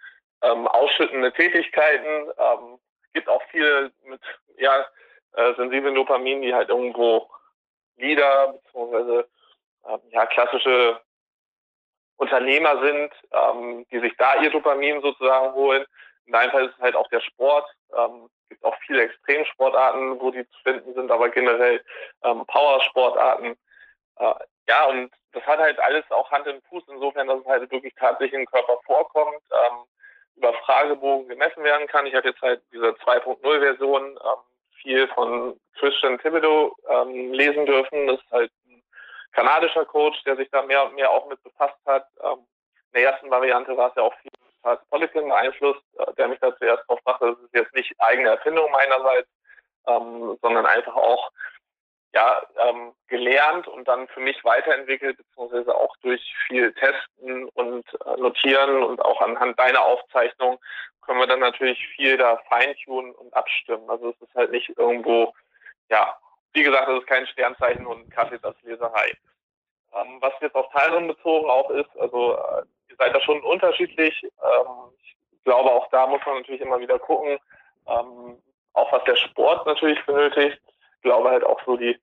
[0.43, 2.31] ähm, ausschüttende Tätigkeiten.
[2.39, 2.79] Ähm,
[3.13, 4.21] gibt auch viele mit
[4.59, 4.85] ja,
[5.33, 7.29] äh, sensiblen Dopamin, die halt irgendwo
[7.97, 9.29] Leader beziehungsweise
[9.85, 11.01] äh, ja, klassische
[12.17, 15.85] Unternehmer sind, ähm, die sich da ihr Dopamin sozusagen holen.
[16.27, 17.69] in deinem Fall ist es halt auch der Sport.
[17.97, 21.83] Ähm, gibt auch viele Extremsportarten, wo die zu finden sind, aber generell
[22.23, 23.57] ähm, Powersportarten.
[24.19, 24.35] Äh,
[24.69, 27.95] ja, und das hat halt alles auch Hand und Fuß, insofern, dass es halt wirklich
[27.95, 29.85] tatsächlich im Körper vorkommt, ähm,
[30.37, 32.07] über Fragebogen gemessen werden kann.
[32.07, 34.41] Ich habe jetzt halt diese 2.0-Version ähm,
[34.83, 38.07] viel von Christian Thibodeau ähm, lesen dürfen.
[38.07, 38.83] Das ist halt ein
[39.33, 42.07] kanadischer Coach, der sich da mehr und mehr auch mit befasst hat.
[42.23, 42.47] Ähm,
[42.93, 44.31] in der ersten Variante war es ja auch viel
[44.91, 47.27] Poliquin beeinflusst, äh, der mich da zuerst drauf brachte.
[47.27, 49.29] Das ist jetzt nicht eigene Erfindung meinerseits,
[49.87, 51.31] ähm, sondern einfach auch
[52.17, 58.17] ja, ähm, gelernt und dann für mich weiterentwickelt, beziehungsweise auch durch viel Testen und äh,
[58.17, 60.59] Notieren und auch anhand deiner Aufzeichnung
[61.03, 63.89] können wir dann natürlich viel da feintunen und abstimmen.
[63.89, 65.35] Also es ist halt nicht irgendwo,
[65.91, 66.19] ja,
[66.53, 69.13] wie gesagt, es ist kein Sternzeichen und Kaffeesatzleserei.
[69.93, 72.63] Ähm, was jetzt auf Teilung bezogen auch ist, also äh,
[72.99, 74.23] seid da schon unterschiedlich.
[74.23, 77.39] Ähm, ich glaube, auch da muss man natürlich immer wieder gucken,
[77.89, 78.43] ähm,
[78.73, 80.61] auch was der Sport natürlich benötigt
[81.07, 81.97] glaube halt auch so die,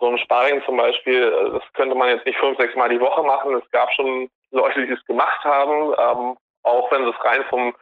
[0.00, 3.00] so ein Sparring zum Beispiel, äh, das könnte man jetzt nicht fünf, sechs Mal die
[3.00, 3.54] Woche machen.
[3.54, 7.74] Es gab schon Leute, die es gemacht haben, ähm, auch wenn es rein vom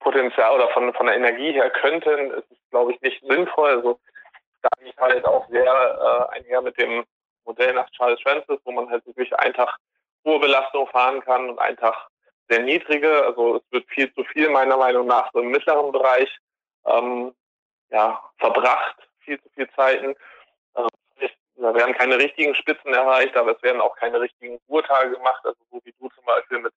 [0.00, 3.70] Potenzial oder von, von der Energie her könnten, ist es, glaube ich, nicht sinnvoll.
[3.70, 4.00] Also
[4.62, 7.04] da ich halt auch sehr äh, einher mit dem
[7.44, 9.76] Modell nach Charles Francis, wo man halt wirklich einen Tag
[10.28, 12.08] hohe Belastung fahren kann und einen Tag
[12.48, 13.24] sehr niedrige.
[13.24, 16.30] Also es wird viel zu viel meiner Meinung nach so im mittleren Bereich
[16.86, 17.34] ähm,
[17.90, 20.14] ja, verbracht viel zu viel Zeiten.
[20.76, 20.88] Ähm,
[21.56, 25.58] da werden keine richtigen Spitzen erreicht, aber es werden auch keine richtigen Ruhetage gemacht, also
[25.70, 26.72] so wie du zum Beispiel mit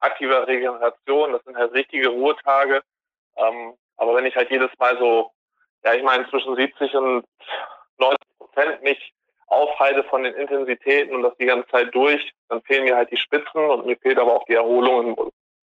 [0.00, 2.82] aktiver Regeneration, das sind halt richtige Ruhetage.
[3.36, 5.32] Ähm, aber wenn ich halt jedes Mal so,
[5.84, 7.24] ja, ich meine zwischen 70 und
[7.98, 9.14] 90 Prozent mich
[9.46, 13.16] aufhalte von den Intensitäten und das die ganze Zeit durch, dann fehlen mir halt die
[13.16, 15.30] Spitzen und mir fehlt aber auch die Erholung im,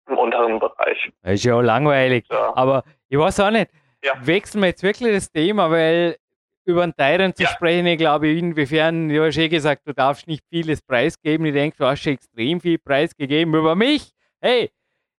[0.09, 1.11] im unteren Bereich.
[1.23, 2.27] Das ist ja auch langweilig.
[2.31, 2.55] Ja.
[2.55, 3.71] Aber ich weiß auch nicht,
[4.05, 4.13] ja.
[4.21, 6.17] wechseln wir jetzt wirklich das Thema, weil
[6.65, 7.49] über einen Teilen zu ja.
[7.49, 11.47] sprechen, ich glaube, inwiefern, du hast eh gesagt, du darfst nicht vieles preisgeben.
[11.47, 14.13] Ich denke, du hast schon extrem viel preisgegeben über mich.
[14.41, 14.71] Hey,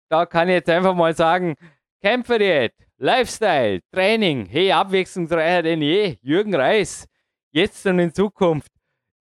[0.10, 1.56] da kann ich jetzt einfach mal sagen,
[2.02, 7.08] Kämpferdiät, Lifestyle, Training, hey, abwechslungsreicher denn je, Jürgen Reis,
[7.54, 8.72] jetzt und in Zukunft.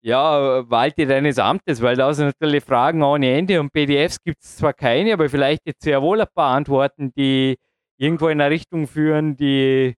[0.01, 4.57] Ja, walte deines Amtes, weil da sind natürlich Fragen ohne Ende und PDFs gibt es
[4.57, 7.55] zwar keine, aber vielleicht jetzt sehr wohl ein paar Antworten, die
[7.97, 9.95] irgendwo in eine Richtung führen, die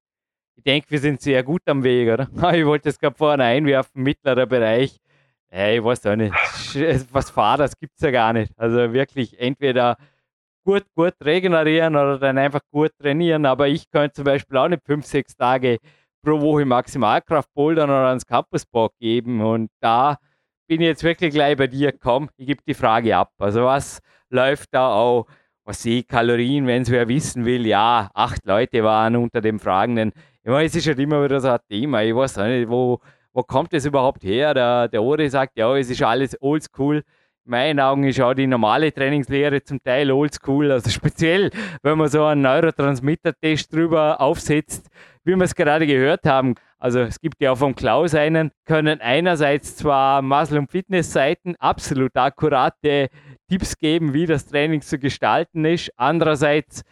[0.58, 2.30] ich denke, wir sind sehr gut am Weg, oder?
[2.56, 4.98] Ich wollte es gerade vorne einwerfen, mittlerer Bereich.
[5.48, 6.34] Hey, ich weiß auch nicht.
[7.12, 8.52] Was Fahr, das gibt es ja gar nicht.
[8.58, 9.98] Also wirklich entweder
[10.66, 13.46] gut, gut regenerieren oder dann einfach gut trainieren.
[13.46, 15.78] Aber ich könnte zum Beispiel auch nicht fünf, sechs Tage
[16.26, 19.42] pro Woche Maximalkraft bouldern oder ans Campuspark geben.
[19.42, 20.18] Und da
[20.68, 21.94] bin ich jetzt wirklich gleich bei dir.
[21.94, 23.32] Komm, ich gebe die Frage ab.
[23.38, 24.00] Also was
[24.30, 25.28] läuft da auch?
[25.64, 27.66] Was sehe Kalorien, wenn es wer wissen will?
[27.66, 30.12] Ja, acht Leute waren unter dem Fragenden.
[30.44, 32.04] Ich meine, es ist halt immer wieder so ein Thema.
[32.04, 33.00] Ich weiß auch nicht, wo,
[33.34, 34.54] wo kommt das überhaupt her?
[34.54, 37.04] Der, der Ori sagt, ja, es ist alles oldschool.
[37.46, 40.72] In meinen Augen ist auch die normale Trainingslehre zum Teil oldschool.
[40.72, 41.52] Also speziell,
[41.84, 44.90] wenn man so einen Neurotransmitter-Test drüber aufsetzt,
[45.24, 46.56] wie wir es gerade gehört haben.
[46.80, 52.16] Also es gibt ja auch vom Klaus einen, können einerseits zwar Muscle- und Fitness-Seiten absolut
[52.16, 53.10] akkurate
[53.48, 55.92] Tipps geben, wie das Training zu gestalten ist.
[55.98, 56.84] Andererseits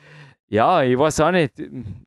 [0.54, 1.54] ja, ich weiß auch nicht.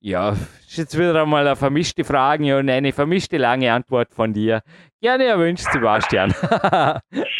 [0.00, 4.62] Ja, ist jetzt wieder einmal eine vermischte Frage und eine vermischte lange Antwort von dir.
[5.00, 6.32] Gerne erwünscht, Sebastian.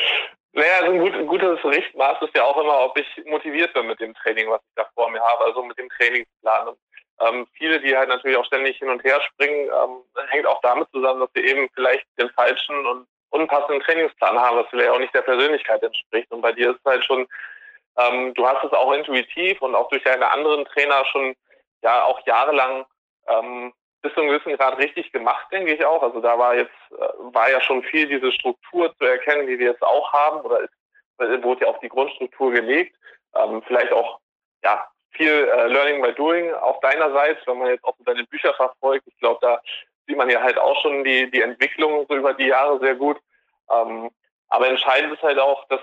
[0.56, 4.00] Naja, also ein, gut, gutes Richtmaß ist ja auch immer, ob ich motiviert bin mit
[4.00, 6.68] dem Training, was ich da vor mir habe, also mit dem Trainingsplan.
[6.68, 6.78] Und,
[7.20, 10.88] ähm, viele, die halt natürlich auch ständig hin und her springen, ähm, hängt auch damit
[10.92, 15.14] zusammen, dass sie eben vielleicht den falschen und unpassenden Trainingsplan haben, was vielleicht auch nicht
[15.14, 16.30] der Persönlichkeit entspricht.
[16.32, 17.26] Und bei dir ist es halt schon
[17.98, 21.34] ähm, du hast es auch intuitiv und auch durch deine anderen Trainer schon
[21.82, 22.84] ja auch jahrelang
[23.28, 23.72] ähm,
[24.06, 26.02] bis zu einem gewissen Grad richtig gemacht, denke ich auch.
[26.02, 29.70] Also da war jetzt äh, war ja schon viel diese Struktur zu erkennen, die wir
[29.70, 30.72] jetzt auch haben, oder ist,
[31.42, 32.96] wurde ja auch die Grundstruktur gelegt.
[33.34, 34.20] Ähm, vielleicht auch
[34.62, 39.06] ja viel äh, Learning by Doing auch deinerseits, wenn man jetzt auch deine Bücher verfolgt.
[39.08, 39.60] Ich glaube, da
[40.06, 43.18] sieht man ja halt auch schon die die Entwicklung so über die Jahre sehr gut.
[43.70, 44.10] Ähm,
[44.48, 45.80] aber entscheidend ist halt auch, dass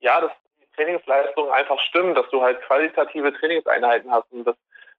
[0.00, 0.32] ja, dass
[0.76, 4.30] Trainingsleistung einfach stimmen, dass du halt qualitative Trainingseinheiten hast.
[4.32, 4.56] Und das,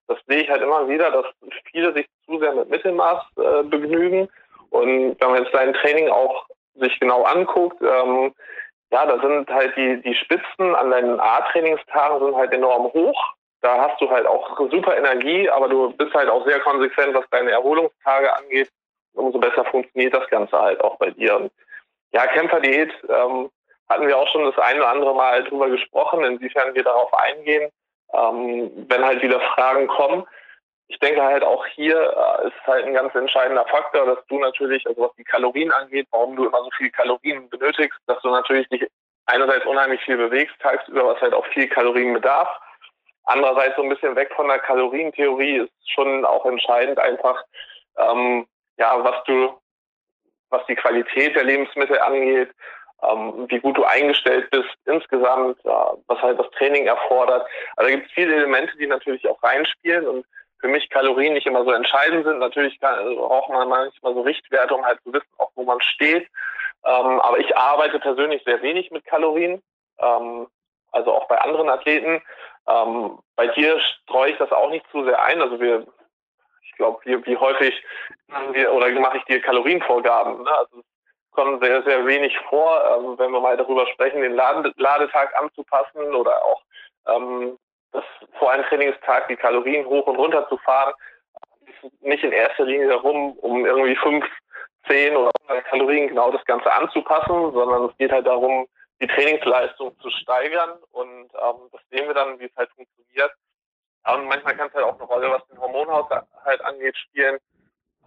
[0.07, 1.25] das sehe ich halt immer wieder, dass
[1.71, 4.29] viele sich zu sehr mit Mittelmaß äh, begnügen.
[4.69, 6.45] Und wenn man jetzt dein Training auch
[6.75, 8.33] sich genau anguckt, ähm,
[8.91, 13.33] ja, da sind halt die, die Spitzen an deinen A-Trainingstagen sind halt enorm hoch.
[13.61, 17.25] Da hast du halt auch super Energie, aber du bist halt auch sehr konsequent, was
[17.29, 18.69] deine Erholungstage angeht.
[19.13, 21.37] Umso besser funktioniert das Ganze halt auch bei dir.
[21.37, 21.51] Und
[22.11, 23.49] ja, Kämpferdiät, ähm,
[23.91, 27.69] hatten wir auch schon das ein oder andere Mal drüber gesprochen, inwiefern wir darauf eingehen.
[28.13, 30.25] Ähm, wenn halt wieder Fragen kommen.
[30.87, 34.85] Ich denke halt auch hier äh, ist halt ein ganz entscheidender Faktor, dass du natürlich,
[34.85, 38.67] also was die Kalorien angeht, warum du immer so viel Kalorien benötigst, dass du natürlich
[38.69, 38.85] dich
[39.25, 42.49] einerseits unheimlich viel bewegst, tagsüber, was halt auch viel Kalorien bedarf.
[43.23, 47.41] Andererseits so ein bisschen weg von der Kalorientheorie ist schon auch entscheidend einfach,
[47.97, 48.47] ähm,
[48.77, 49.53] ja, was du,
[50.49, 52.49] was die Qualität der Lebensmittel angeht,
[53.03, 55.69] ähm, wie gut du eingestellt bist insgesamt, äh,
[56.07, 57.47] was halt das Training erfordert.
[57.75, 60.25] Also da gibt es viele Elemente, die natürlich auch reinspielen und
[60.59, 62.39] für mich Kalorien nicht immer so entscheidend sind.
[62.39, 65.81] Natürlich kann, also braucht man manchmal so Richtwerte, um halt zu wissen, auch wo man
[65.81, 66.27] steht.
[66.85, 69.61] Ähm, aber ich arbeite persönlich sehr wenig mit Kalorien,
[69.99, 70.47] ähm,
[70.91, 72.21] also auch bei anderen Athleten.
[72.67, 75.41] Ähm, bei dir streue ich das auch nicht zu sehr ein.
[75.41, 75.87] Also wir,
[76.63, 77.73] ich glaube, wie, wie häufig
[78.51, 80.43] wir, oder mache ich dir Kalorienvorgaben.
[80.43, 80.51] Ne?
[80.57, 80.83] Also
[81.31, 86.13] kommt sehr, sehr wenig vor, ähm, wenn wir mal darüber sprechen, den Lade, Ladetag anzupassen
[86.13, 86.61] oder auch
[87.07, 87.57] ähm,
[87.91, 88.03] das
[88.39, 90.93] vor einem Trainingstag die Kalorien hoch und runter zu fahren.
[92.01, 94.25] Nicht in erster Linie darum, um irgendwie fünf,
[94.87, 98.67] zehn oder 100 Kalorien genau das Ganze anzupassen, sondern es geht halt darum,
[99.01, 103.31] die Trainingsleistung zu steigern und ähm, das sehen wir dann, wie es halt funktioniert.
[104.05, 107.37] Und manchmal kann es halt auch eine Rolle, was den Hormonhaushalt angeht, spielen.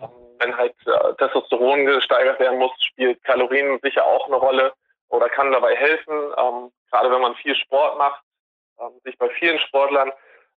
[0.01, 4.72] Ähm, wenn halt äh, Testosteron gesteigert werden muss, spielt Kalorien sicher auch eine Rolle
[5.09, 6.14] oder kann dabei helfen.
[6.36, 8.22] Ähm, gerade wenn man viel Sport macht,
[8.80, 10.12] ähm, sich bei vielen Sportlern,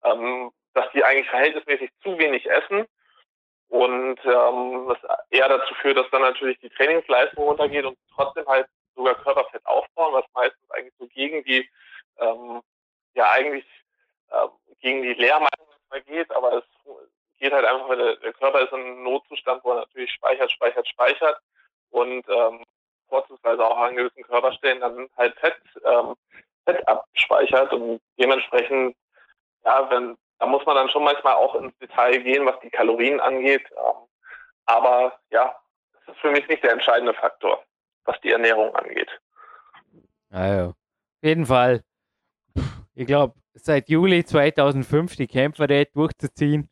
[0.03, 2.85] ähm, dass die eigentlich verhältnismäßig zu wenig essen
[3.69, 4.97] und ähm, das
[5.29, 10.13] eher dazu führt, dass dann natürlich die Trainingsleistung runtergeht und trotzdem halt sogar Körperfett aufbauen,
[10.13, 11.69] was meistens eigentlich so gegen die,
[12.19, 12.61] ähm,
[13.13, 13.65] ja eigentlich
[14.29, 14.47] äh,
[14.81, 15.49] gegen die Leermeinung
[16.05, 16.63] geht, aber es
[17.39, 20.87] geht halt einfach, weil der, Körper ist in einem Notzustand, wo er natürlich speichert, speichert,
[20.87, 21.39] speichert
[21.91, 22.63] und ähm,
[23.07, 26.15] vorzugsweise auch an gewissen Körperstellen dann halt Fett, ähm,
[26.65, 28.95] Fett abspeichert und dementsprechend,
[29.63, 33.19] ja, wenn, da muss man dann schon manchmal auch ins Detail gehen, was die Kalorien
[33.19, 33.65] angeht.
[33.71, 34.07] Ähm,
[34.65, 35.55] aber ja,
[35.93, 37.63] das ist für mich nicht der entscheidende Faktor
[38.05, 39.09] was die Ernährung angeht.
[40.29, 40.75] Also, auf
[41.23, 41.83] jeden Fall.
[42.93, 46.69] Ich glaube, seit Juli 2005 die Kämpferät durchzuziehen.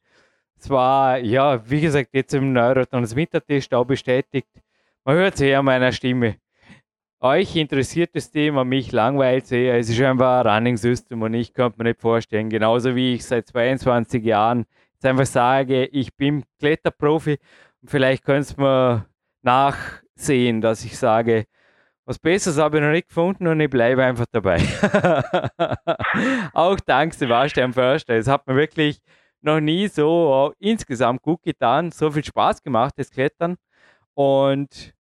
[0.63, 4.47] Es war, ja, wie gesagt, jetzt im Neurotransmitter-Test auch bestätigt.
[5.03, 6.37] Man hört es eher meiner Stimme.
[7.19, 9.77] Euch interessiert das Thema, mich langweilt es eher.
[9.77, 13.25] Es ist einfach ein Running System und ich könnte mir nicht vorstellen, genauso wie ich
[13.25, 17.39] seit 22 Jahren jetzt einfach sage, ich bin Kletterprofi
[17.81, 19.05] und vielleicht könnt ihr mir
[19.41, 19.77] nach
[20.15, 21.43] sehen, dass ich sage,
[22.05, 24.61] was Besseres habe ich noch nicht gefunden und ich bleibe einfach dabei.
[26.53, 28.13] Auch dank Sebastian Förster.
[28.13, 29.01] Es hat mir wirklich
[29.43, 33.57] noch nie so insgesamt gut getan, so viel Spaß gemacht, das Klettern.
[34.13, 34.93] Und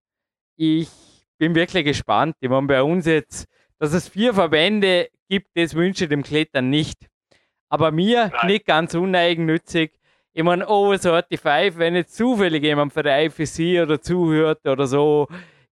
[0.55, 0.89] ich
[1.37, 2.35] bin wirklich gespannt.
[2.39, 3.47] Ich meine, bei uns jetzt,
[3.79, 7.07] dass es vier Verbände gibt, das wünsche ich dem Klettern nicht.
[7.69, 8.47] Aber mir Nein.
[8.47, 9.93] nicht ganz uneigennützig
[10.35, 15.27] ich meine, Over 35, wenn jetzt zufällig jemand von der IFC oder zuhört oder so,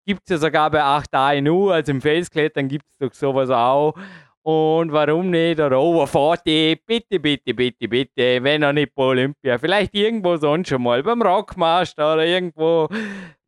[0.05, 3.95] gibt es ja sogar bei 8A INU, also im Felsklettern gibt es doch sowas auch.
[4.43, 5.59] Und warum nicht?
[5.59, 9.57] Oder Over 40, bitte, bitte, bitte, bitte, wenn auch nicht bei Olympia.
[9.57, 12.87] Vielleicht irgendwo sonst schon mal, beim Rockmaster oder irgendwo.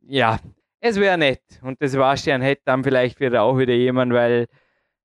[0.02, 0.40] Ja,
[0.80, 1.42] es wäre nett.
[1.62, 4.48] Und das Sebastian hätte dann vielleicht wieder auch wieder jemand, weil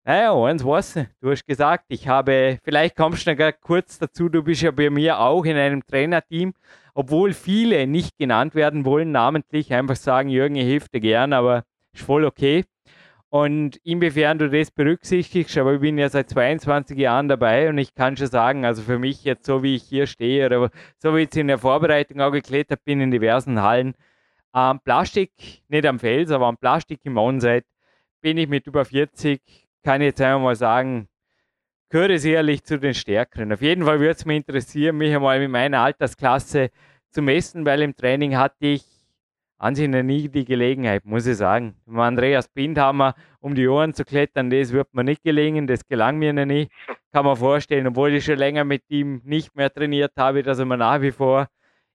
[0.09, 1.01] naja, eins weiß.
[1.21, 4.89] Du hast gesagt, ich habe, vielleicht kommst du noch kurz dazu, du bist ja bei
[4.89, 6.55] mir auch in einem Trainerteam,
[6.95, 11.65] obwohl viele nicht genannt werden wollen, namentlich einfach sagen, Jürgen, ich helfe dir gern, aber
[11.93, 12.65] ist voll okay.
[13.31, 17.95] Und inwiefern du das berücksichtigst, aber ich bin ja seit 22 Jahren dabei und ich
[17.95, 21.19] kann schon sagen, also für mich jetzt so wie ich hier stehe oder so wie
[21.19, 23.95] ich jetzt in der Vorbereitung auch geklettert bin in diversen Hallen,
[24.53, 25.31] am Plastik,
[25.69, 27.67] nicht am Fels, aber am Plastik im Onside,
[28.23, 29.41] bin ich mit über 40
[29.89, 31.09] kann ich jetzt einmal mal sagen,
[31.89, 33.53] gehöre sicherlich zu den Stärkeren.
[33.53, 36.71] Auf jeden Fall würde es mich interessieren, mich einmal mit meiner Altersklasse
[37.11, 38.85] zu messen, weil im Training hatte ich
[39.59, 41.75] an sich noch nie die Gelegenheit, muss ich sagen.
[41.85, 46.19] Mit Andreas Bindhammer um die Ohren zu klettern, das wird mir nicht gelingen, das gelang
[46.19, 46.71] mir noch nicht.
[47.13, 50.65] Kann man vorstellen, obwohl ich schon länger mit ihm nicht mehr trainiert habe, dass er
[50.65, 51.49] mir nach wie vor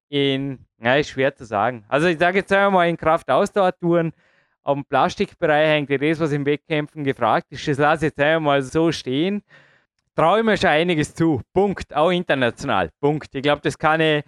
[0.10, 1.86] in, ja, ist schwer zu sagen.
[1.88, 4.14] Also ich sage jetzt einmal in Kraft-Ausdauer-Touren
[4.66, 7.68] dem Plastikbereich eigentlich das, was im Wettkämpfen gefragt ist.
[7.68, 9.44] Das lasse ich jetzt einmal so stehen.
[10.16, 11.42] Traue mir schon einiges zu.
[11.54, 11.94] Punkt.
[11.96, 12.90] Auch international.
[13.00, 13.34] Punkt.
[13.34, 14.24] Ich glaube, das kann ich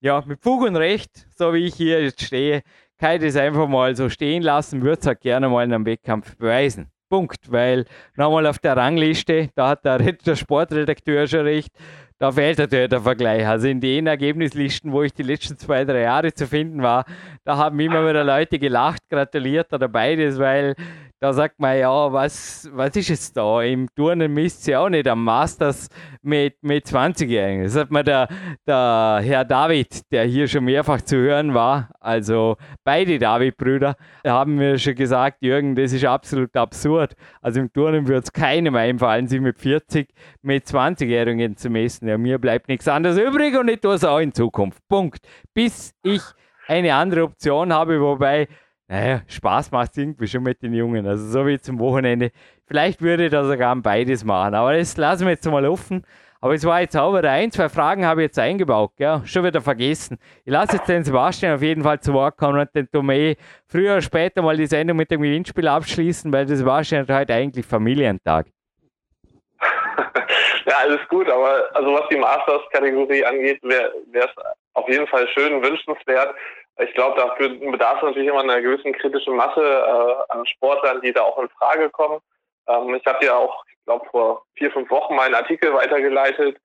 [0.00, 2.62] ja, mit Fug und Recht, so wie ich hier jetzt stehe,
[2.98, 5.86] kann ich das einfach mal so stehen lassen, würde es auch gerne mal in einem
[5.86, 6.90] Wettkampf beweisen.
[7.08, 7.50] Punkt.
[7.50, 7.86] Weil
[8.16, 11.70] nochmal auf der Rangliste, da hat der, der Sportredakteur schon recht,
[12.18, 13.46] da fehlt natürlich der Vergleich.
[13.46, 17.04] Also in den Ergebnislisten, wo ich die letzten zwei, drei Jahre zu finden war,
[17.44, 20.74] da haben immer wieder Leute gelacht, gratuliert oder beides, weil
[21.20, 23.60] da sagt man ja, was, was ist jetzt da?
[23.62, 25.88] Im Turnen misst sie auch nicht am Masters
[26.22, 27.64] mit, mit 20-Jährigen.
[27.64, 28.28] Das hat mir der,
[28.66, 34.78] der Herr David, der hier schon mehrfach zu hören war, also beide David-Brüder, haben mir
[34.78, 37.14] schon gesagt, Jürgen, das ist absolut absurd.
[37.42, 40.08] Also im Turnen würde es keinem einfallen, sie mit 40
[40.42, 42.07] mit 20-Jährigen zu messen.
[42.08, 44.80] Ja, mir bleibt nichts anderes übrig und ich tue es auch in Zukunft.
[44.88, 45.20] Punkt.
[45.54, 46.22] Bis ich
[46.66, 48.48] eine andere Option habe, wobei
[48.88, 51.06] naja, Spaß macht es irgendwie schon mit den Jungen.
[51.06, 52.30] Also so wie zum Wochenende.
[52.66, 54.54] Vielleicht würde ich da sogar beides machen.
[54.54, 56.04] Aber das lassen wir jetzt mal offen.
[56.40, 59.20] Aber es war jetzt ein, zwei Fragen habe ich jetzt eingebaut, gell?
[59.24, 60.18] schon wieder vergessen.
[60.44, 63.36] Ich lasse jetzt den Sebastian auf jeden Fall zu Wort kommen und den Tomé
[63.66, 67.34] früher oder später mal die Sendung mit dem Gewinnspiel abschließen, weil der Sebastian hat heute
[67.34, 68.46] eigentlich Familientag.
[70.66, 74.30] Ja, alles gut, aber also was die Masters-Kategorie angeht, wäre es
[74.74, 76.34] auf jeden Fall schön, wünschenswert,
[76.80, 81.12] ich glaube, dafür bedarf es natürlich immer einer gewissen kritischen Masse äh, an Sportlern, die
[81.12, 82.20] da auch in Frage kommen.
[82.68, 86.56] Ähm, ich habe ja auch, ich glaube, vor vier, fünf Wochen mal einen Artikel weitergeleitet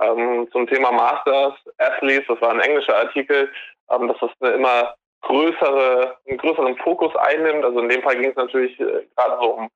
[0.00, 2.26] ähm, zum Thema Masters Athletes.
[2.28, 3.50] Das war ein englischer Artikel,
[3.90, 7.64] ähm, dass das eine immer größere, einen größeren Fokus einnimmt.
[7.64, 9.70] Also in dem Fall ging es natürlich äh, gerade so um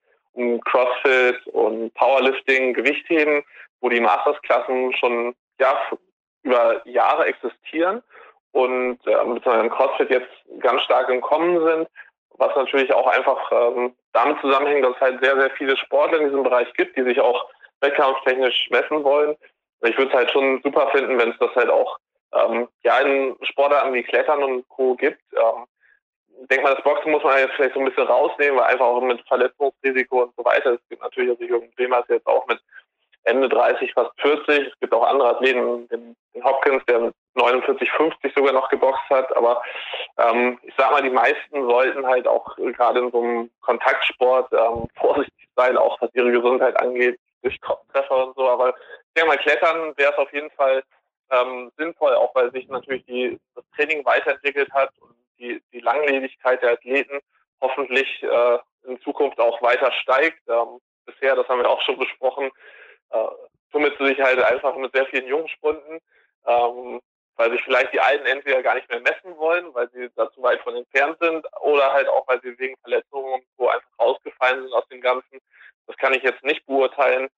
[0.64, 3.43] CrossFit und Powerlifting, Gewichtheben,
[3.81, 5.76] wo die Masters-Klassen schon ja,
[6.43, 8.03] über Jahre existieren
[8.53, 11.89] und äh, beziehungsweise im CrossFit jetzt ganz stark im Kommen sind,
[12.39, 16.26] was natürlich auch einfach ähm, damit zusammenhängt, dass es halt sehr, sehr viele Sportler in
[16.26, 17.49] diesem Bereich gibt, die sich auch
[17.81, 19.37] wettkampftechnisch messen wollen.
[19.83, 21.99] Ich würde es halt schon super finden, wenn es das halt auch
[22.33, 24.95] ähm, ja in Sportarten wie Klettern und Co.
[24.95, 25.20] gibt.
[25.35, 25.64] Ähm,
[26.49, 29.01] denke mal, das Boxen muss man jetzt vielleicht so ein bisschen rausnehmen, weil einfach auch
[29.01, 30.74] mit Verletzungsrisiko und so weiter.
[30.74, 32.61] Es gibt natürlich, also Jürgen Bremer ist jetzt auch mit
[33.24, 34.68] Ende 30, fast 40.
[34.68, 39.09] Es gibt auch andere Athleten, den, den Hopkins, der mit 49, 50 sogar noch geboxt
[39.11, 39.34] hat.
[39.36, 39.62] Aber
[40.18, 44.88] ähm, ich sag mal, die meisten sollten halt auch gerade in so einem Kontaktsport ähm,
[45.01, 47.59] vorsichtig sein, auch was ihre Gesundheit angeht, durch
[47.93, 48.49] Treffer und so.
[48.49, 50.82] Aber ich denke mal, Klettern wäre es auf jeden Fall
[51.30, 56.62] ähm, sinnvoll, auch weil sich natürlich die, das Training weiterentwickelt hat und die, die Langlebigkeit
[56.62, 57.20] der Athleten
[57.61, 60.41] hoffentlich äh, in Zukunft auch weiter steigt.
[60.49, 62.51] Ähm, bisher, das haben wir auch schon besprochen,
[63.11, 63.26] äh,
[63.72, 65.99] tummelt sich halt einfach mit sehr vielen Jungspunden,
[66.47, 67.01] ähm,
[67.36, 70.43] weil sich vielleicht die Alten entweder gar nicht mehr messen wollen, weil sie da zu
[70.43, 74.72] weit von entfernt sind, oder halt auch, weil sie wegen Verletzungen wo einfach rausgefallen sind
[74.72, 75.41] aus dem Ganzen.
[75.86, 77.28] Das kann ich jetzt nicht beurteilen,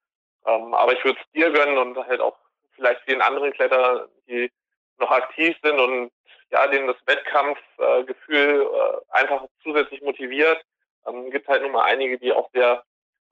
[0.46, 2.36] ähm, aber ich würde es dir gönnen und halt auch
[2.74, 4.50] vielleicht vielen anderen Kletterern, die
[4.98, 6.10] noch aktiv sind und
[6.52, 10.62] ja, denen das Wettkampfgefühl äh, einfach zusätzlich motiviert.
[11.06, 12.84] Ähm, gibt halt nun mal einige, die auch sehr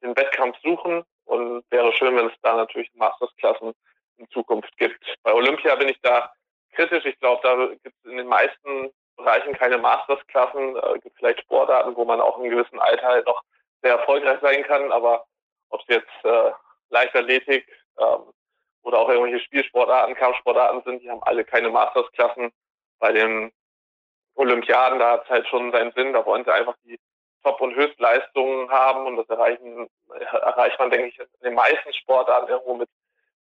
[0.03, 3.75] den Wettkampf suchen und wäre schön, wenn es da natürlich Mastersklassen
[4.17, 5.05] in Zukunft gibt.
[5.23, 6.33] Bei Olympia bin ich da
[6.73, 7.05] kritisch.
[7.05, 10.77] Ich glaube, da gibt es in den meisten Bereichen keine Mastersklassen.
[10.77, 13.43] Es äh, gibt vielleicht Sportarten, wo man auch im gewissen Alter halt noch
[13.83, 14.91] sehr erfolgreich sein kann.
[14.93, 15.27] Aber
[15.69, 16.53] ob es jetzt äh,
[16.89, 17.67] Leichtathletik
[17.99, 18.33] ähm,
[18.83, 22.51] oder auch irgendwelche Spielsportarten, Kampfsportarten sind, die haben alle keine Mastersklassen.
[23.01, 23.53] Bei den
[24.35, 26.13] Olympiaden, da hat es halt schon seinen Sinn.
[26.13, 26.99] Da wollen sie einfach die
[27.43, 32.49] Top- und Höchstleistungen haben und das erreichen, erreicht man, denke ich, in den meisten Sportarten
[32.49, 32.89] irgendwo mit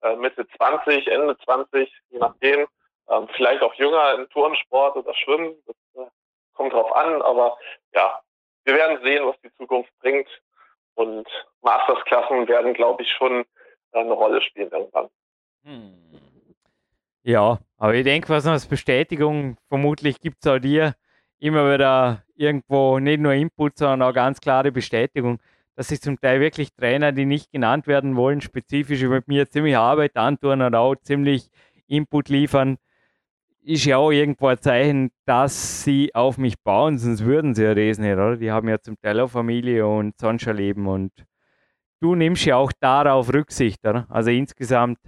[0.01, 2.67] äh, Mitte 20, Ende 20, je nachdem.
[3.09, 6.09] Ähm, vielleicht auch jünger im Turnsport oder Schwimmen, das äh,
[6.53, 7.57] kommt drauf an, aber
[7.93, 8.21] ja,
[8.63, 10.29] wir werden sehen, was die Zukunft bringt
[10.95, 11.27] und
[11.61, 13.45] Mastersklassen werden, glaube ich, schon
[13.91, 15.09] eine Rolle spielen irgendwann.
[15.63, 16.22] Hm.
[17.25, 20.95] Ja, aber ich denke, was noch als Bestätigung vermutlich gibt es auch dir
[21.39, 25.39] immer wieder irgendwo nicht nur Input, sondern auch ganz klare Bestätigung,
[25.75, 29.77] dass sich zum Teil wirklich Trainer, die nicht genannt werden wollen, spezifisch mit mir ziemlich
[29.77, 31.49] Arbeit antun und auch ziemlich
[31.87, 32.77] Input liefern,
[33.63, 37.75] ist ja auch irgendwo ein Zeichen, dass sie auf mich bauen, sonst würden sie ja
[37.75, 38.37] das nicht, oder?
[38.37, 41.11] Die haben ja zum Teil auch Familie und sonst ein Leben und
[42.01, 44.05] du nimmst ja auch darauf Rücksicht, oder?
[44.09, 44.99] Also insgesamt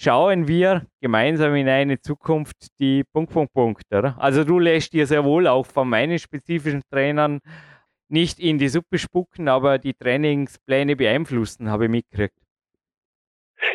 [0.00, 3.84] schauen wir gemeinsam in eine Zukunft, die Punkt, Punkt, Punkt.
[3.92, 4.16] Oder?
[4.18, 7.40] Also du lässt dir sehr wohl auch von meinen spezifischen Trainern
[8.08, 12.34] nicht in die Suppe spucken, aber die Trainingspläne beeinflussen, habe ich mitgekriegt.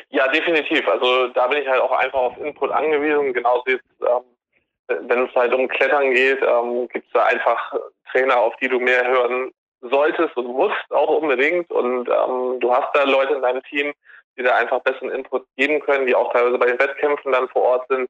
[0.09, 0.87] Ja, definitiv.
[0.87, 3.33] Also da bin ich halt auch einfach auf Input angewiesen.
[3.33, 7.73] Genauso jetzt, ähm, wenn es halt um Klettern geht, ähm, gibt es da einfach
[8.11, 9.51] Trainer, auf die du mehr hören
[9.81, 11.69] solltest und musst auch unbedingt.
[11.71, 13.93] Und ähm, du hast da Leute in deinem Team,
[14.37, 17.61] die da einfach besseren Input geben können, die auch teilweise bei den Wettkämpfen dann vor
[17.61, 18.09] Ort sind.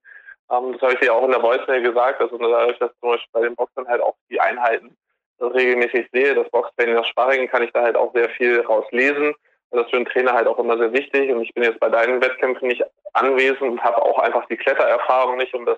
[0.52, 2.22] Ähm, das habe ich dir auch in der Voicemail gesagt.
[2.22, 4.96] Also dadurch, dass zum Beispiel bei den Boxern halt auch die Einheiten
[5.40, 9.34] regelmäßig sehe, das Boxtraining, das Sparring, kann ich da halt auch sehr viel rauslesen.
[9.72, 11.32] das ist für einen Trainer halt auch immer sehr wichtig.
[11.32, 15.38] Und ich bin jetzt bei deinen Wettkämpfen nicht anwesend und habe auch einfach die Klettererfahrung
[15.38, 15.78] nicht, um das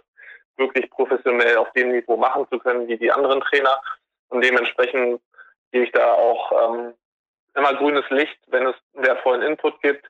[0.58, 3.80] wirklich professionell auf dem Niveau machen zu können wie die anderen Trainer.
[4.30, 5.22] Und dementsprechend
[5.72, 6.94] gebe ich da auch ähm,
[7.58, 10.06] immer grünes Licht, wenn es wertvollen Input gibt.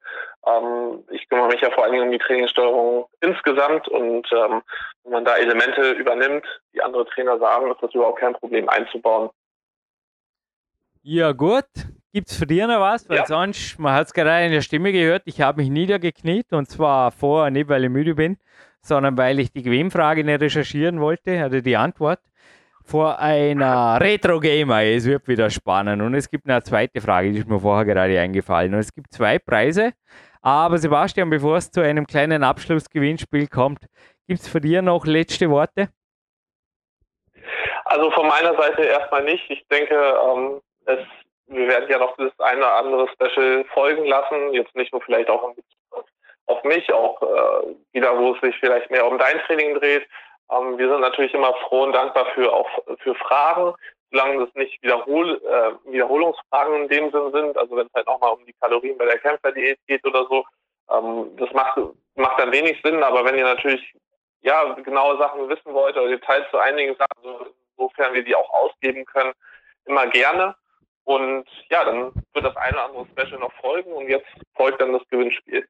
[0.46, 4.62] Ähm, ich kümmere mich ja vor allen Dingen um die Trainingssteuerung insgesamt und ähm,
[5.04, 9.30] wenn man da Elemente übernimmt, die andere Trainer sagen, ist das überhaupt kein Problem einzubauen.
[11.02, 11.66] Ja gut,
[12.12, 13.08] gibt es für dich noch was?
[13.08, 13.26] Weil ja.
[13.26, 17.12] sonst, man hat es gerade in der Stimme gehört, ich habe mich niedergekniet und zwar
[17.12, 18.38] vorher nicht, weil ich müde bin,
[18.82, 22.20] sondern weil ich die Gewinnfrage nicht recherchieren wollte, also die Antwort
[22.88, 24.84] vor einer Retro-Gamer.
[24.84, 26.02] Es wird wieder spannend.
[26.02, 28.74] Und es gibt eine zweite Frage, die ist mir vorher gerade eingefallen.
[28.74, 29.92] Und es gibt zwei Preise.
[30.42, 33.80] Aber Sebastian, bevor es zu einem kleinen Abschlussgewinnspiel kommt,
[34.28, 35.90] gibt es für dir noch letzte Worte?
[37.86, 39.44] Also von meiner Seite erstmal nicht.
[39.50, 41.00] Ich denke, ähm, es,
[41.48, 44.54] wir werden ja noch das eine oder andere Special folgen lassen.
[44.54, 45.54] Jetzt nicht nur vielleicht auch
[46.46, 50.08] auf mich, auch äh, wieder, wo es sich vielleicht mehr um dein Training dreht.
[50.52, 52.70] Ähm, wir sind natürlich immer froh und dankbar für auch
[53.00, 53.74] für Fragen,
[54.12, 57.58] solange das nicht Wiederhol, äh, Wiederholungsfragen in dem Sinn sind.
[57.58, 60.46] Also wenn es halt nochmal um die Kalorien bei der Kämpferdiät geht oder so,
[60.92, 61.80] ähm, das macht
[62.16, 63.04] macht dann wenig Sinn.
[63.04, 63.94] Aber wenn ihr natürlich
[64.42, 68.50] ja genaue Sachen wissen wollt oder Details zu einigen Sachen, so, insofern wir die auch
[68.50, 69.34] ausgeben können,
[69.86, 70.56] immer gerne.
[71.04, 74.94] Und ja, dann wird das eine oder andere Special noch folgen und jetzt folgt dann
[74.94, 75.68] das Gewinnspiel.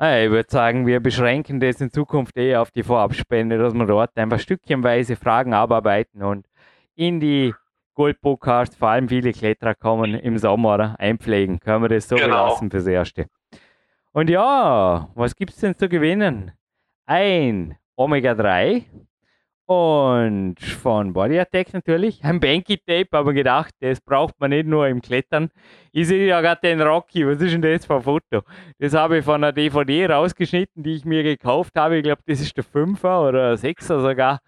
[0.00, 3.84] Ah, ich würde sagen, wir beschränken das in Zukunft eher auf die Vorabspende, dass wir
[3.84, 6.46] dort einfach stückchenweise Fragen abarbeiten und
[6.94, 7.52] in die
[7.94, 11.58] Gold-Podcasts, vor allem viele Kletterer kommen im Sommer einpflegen.
[11.58, 12.44] Können wir das so genau.
[12.44, 13.26] belassen fürs Erste.
[14.12, 16.52] Und ja, was gibt es denn zu gewinnen?
[17.04, 18.84] Ein Omega-3,
[19.68, 22.24] und von Body Attack natürlich.
[22.24, 25.50] Ein Banky Tape, aber gedacht, das braucht man nicht nur im Klettern.
[25.92, 27.26] Ich sehe ja gerade den Rocky.
[27.26, 28.40] Was ist denn das für ein Foto?
[28.78, 31.98] Das habe ich von einer DVD rausgeschnitten, die ich mir gekauft habe.
[31.98, 34.40] Ich glaube, das ist der Fünfer oder Sechser sogar.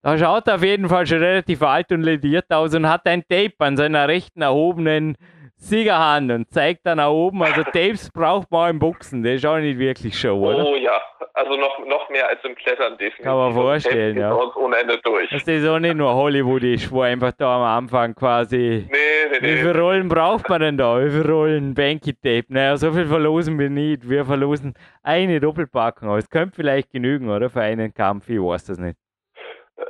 [0.00, 3.24] Da schaut er auf jeden Fall schon relativ alt und lediert aus und hat ein
[3.28, 5.16] Tape an seiner rechten erhobenen
[5.60, 7.42] Siegerhand und zeigt dann nach oben.
[7.42, 9.24] Also Tapes braucht man auch im Boxen.
[9.24, 10.64] Das ist auch nicht wirklich Show, oder?
[10.64, 11.00] Oh ja,
[11.34, 13.24] also noch, noch mehr als im Klettern definitiv.
[13.24, 14.32] Kann man vorstellen, ja.
[14.34, 15.28] Ohne Ende durch.
[15.30, 18.86] Das ist auch nicht nur Hollywood ist, wo einfach da am Anfang quasi.
[18.88, 18.98] Nee,
[19.30, 19.48] nee, nee.
[19.48, 21.04] Wie viele Rollen braucht man denn da?
[21.04, 22.46] Wie viele Rollen Banky Tape?
[22.48, 24.08] Naja, so viel verlosen wir nicht.
[24.08, 26.08] Wir verlosen eine Doppelpackung.
[26.08, 27.50] Aber es könnte vielleicht genügen, oder?
[27.50, 28.96] Für einen Kampf, ich weiß das nicht.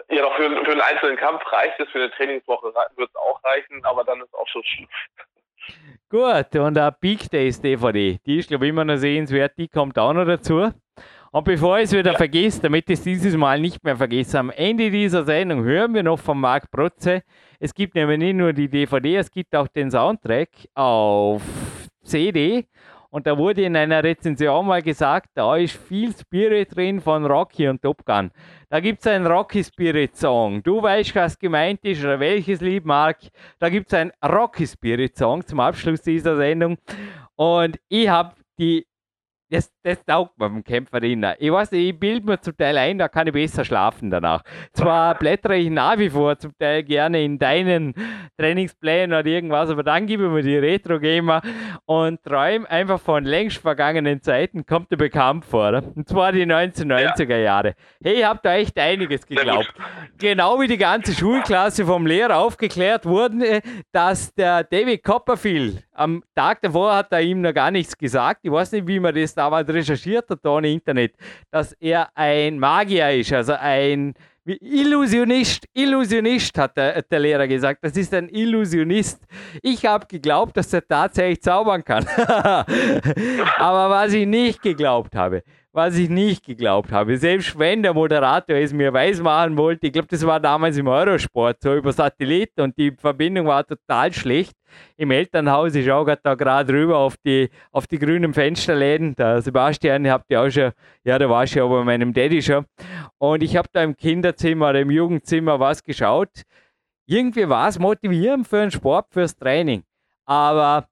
[0.08, 3.44] Ja, doch für, für einen einzelnen Kampf reicht es, für eine Trainingswoche wird es auch
[3.44, 4.62] reichen, aber dann ist auch schon.
[6.10, 9.98] Gut, und der Peak Days DVD, die ist, glaube ich, immer noch sehenswert, die kommt
[9.98, 10.70] auch noch dazu.
[11.30, 12.16] Und bevor ich es wieder ja.
[12.16, 16.02] vergesse, damit ich es dieses Mal nicht mehr vergesse, am Ende dieser Sendung hören wir
[16.02, 17.22] noch von Marc Protze.
[17.60, 21.42] Es gibt nämlich nicht nur die DVD, es gibt auch den Soundtrack auf
[22.02, 22.66] CD.
[23.10, 27.66] Und da wurde in einer Rezension mal gesagt, da ist viel Spirit drin von Rocky
[27.66, 28.30] und Top Gun.
[28.68, 30.62] Da gibt es einen Rocky Spirit Song.
[30.62, 33.18] Du weißt, was gemeint ist oder welches Lied, Mark.
[33.58, 36.76] Da gibt es einen Rocky Spirit Song zum Abschluss dieser Sendung.
[37.36, 38.86] Und ich habe die
[39.50, 41.34] das, das taugt mir beim Kämpferinnen.
[41.38, 44.42] Ich weiß nicht, ich bilde mir zum Teil ein, da kann ich besser schlafen danach.
[44.74, 47.94] Zwar blättere ich nach wie vor zum Teil gerne in deinen
[48.36, 51.40] Trainingsplänen oder irgendwas, aber dann gebe ich mir die Retro-Gamer
[51.86, 55.82] und träume einfach von längst vergangenen Zeiten, kommt mir bekannt vor.
[55.94, 57.74] Und zwar die 1990er Jahre.
[58.02, 59.72] Hey, ich habe da echt einiges geglaubt.
[60.18, 63.62] Genau wie die ganze Schulklasse vom Lehrer aufgeklärt wurde,
[63.92, 68.40] dass der David Copperfield am Tag davor hat er ihm noch gar nichts gesagt.
[68.44, 71.14] Ich weiß nicht, wie man das damals recherchiert hat, da im Internet,
[71.50, 74.14] dass er ein Magier ist, also ein
[74.44, 77.84] Illusionist, Illusionist, hat der, der, Lehrer gesagt.
[77.84, 79.20] Das ist ein Illusionist.
[79.62, 82.06] Ich habe geglaubt, dass er tatsächlich zaubern kann.
[83.58, 87.16] Aber was ich nicht geglaubt habe, was ich nicht geglaubt habe.
[87.18, 91.62] Selbst wenn der Moderator es mir weismachen wollte, ich glaube, das war damals im Eurosport,
[91.62, 94.56] so über Satellit und die Verbindung war total schlecht.
[94.96, 99.14] Im Elternhaus, ich schaue da gerade rüber auf die, auf die grünen Fensterläden.
[99.14, 100.72] Der Sebastian, habt ihr auch schon,
[101.04, 102.64] ja, da war ich ja bei meinem Daddy schon.
[103.18, 106.42] Und ich habe da im Kinderzimmer im Jugendzimmer was geschaut.
[107.06, 109.82] Irgendwie war es motivierend für den Sport, fürs Training.
[110.26, 110.88] Aber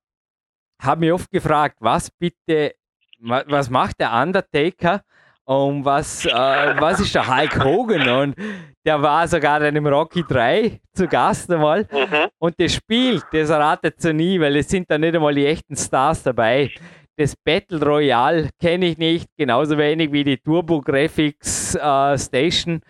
[0.81, 2.75] habe mich oft gefragt, was bitte
[3.19, 5.03] was macht der Undertaker
[5.45, 8.09] und was, äh, was ist der Hulk Hogan?
[8.09, 8.37] Und
[8.85, 11.83] der war sogar in einem Rocky 3 zu Gast einmal.
[11.83, 12.29] Mhm.
[12.39, 15.77] Und das Spiel, das erratet so nie, weil es sind da nicht einmal die echten
[15.77, 16.73] Stars dabei.
[17.17, 22.81] Das Battle Royale kenne ich nicht, genauso wenig wie die Turbo Graphics äh, Station.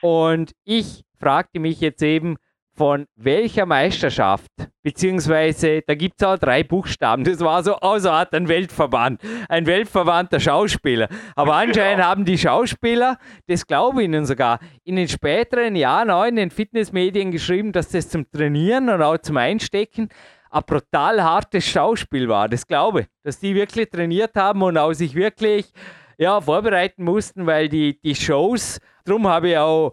[0.00, 2.36] Und ich fragte mich jetzt eben,
[2.76, 4.50] von welcher Meisterschaft,
[4.82, 9.66] beziehungsweise da gibt es auch drei Buchstaben, das war so außer Art ein Weltverband, ein
[9.66, 11.08] Weltverband der Schauspieler.
[11.34, 12.08] Aber anscheinend genau.
[12.08, 16.50] haben die Schauspieler, das glaube ich ihnen sogar, in den späteren Jahren auch in den
[16.50, 20.10] Fitnessmedien geschrieben, dass das zum Trainieren und auch zum Einstecken
[20.50, 22.48] ein brutal hartes Schauspiel war.
[22.48, 25.72] Das glaube ich, dass die wirklich trainiert haben und auch sich wirklich
[26.18, 29.92] ja, vorbereiten mussten, weil die, die Shows, darum habe ich auch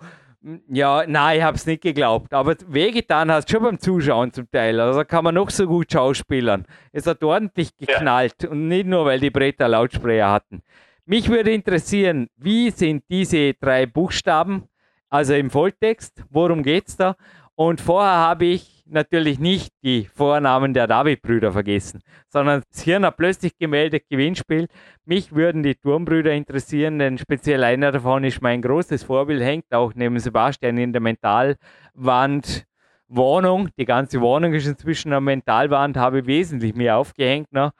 [0.67, 2.33] ja, nein, ich habe es nicht geglaubt.
[2.33, 4.79] Aber wehgetan hat es schon beim Zuschauen zum Teil.
[4.79, 6.65] Also kann man noch so gut schauspielern.
[6.91, 8.43] Es hat ordentlich geknallt.
[8.43, 8.49] Ja.
[8.49, 10.61] Und nicht nur, weil die Bretter Lautsprecher hatten.
[11.05, 14.67] Mich würde interessieren, wie sind diese drei Buchstaben,
[15.09, 17.15] also im Volltext, worum geht es da?
[17.55, 23.17] Und vorher habe ich natürlich nicht die Vornamen der David-Brüder vergessen, sondern das Hirn hat
[23.17, 24.67] plötzlich gemeldet Gewinnspiel.
[25.05, 29.93] Mich würden die Turmbrüder interessieren, denn speziell einer davon ist mein großes Vorbild, hängt auch
[29.93, 32.65] neben Sebastian in der Mentalwand.
[33.07, 37.71] Wohnung, die ganze Wohnung ist inzwischen eine Mentalwand, habe wesentlich mehr aufgehängt noch.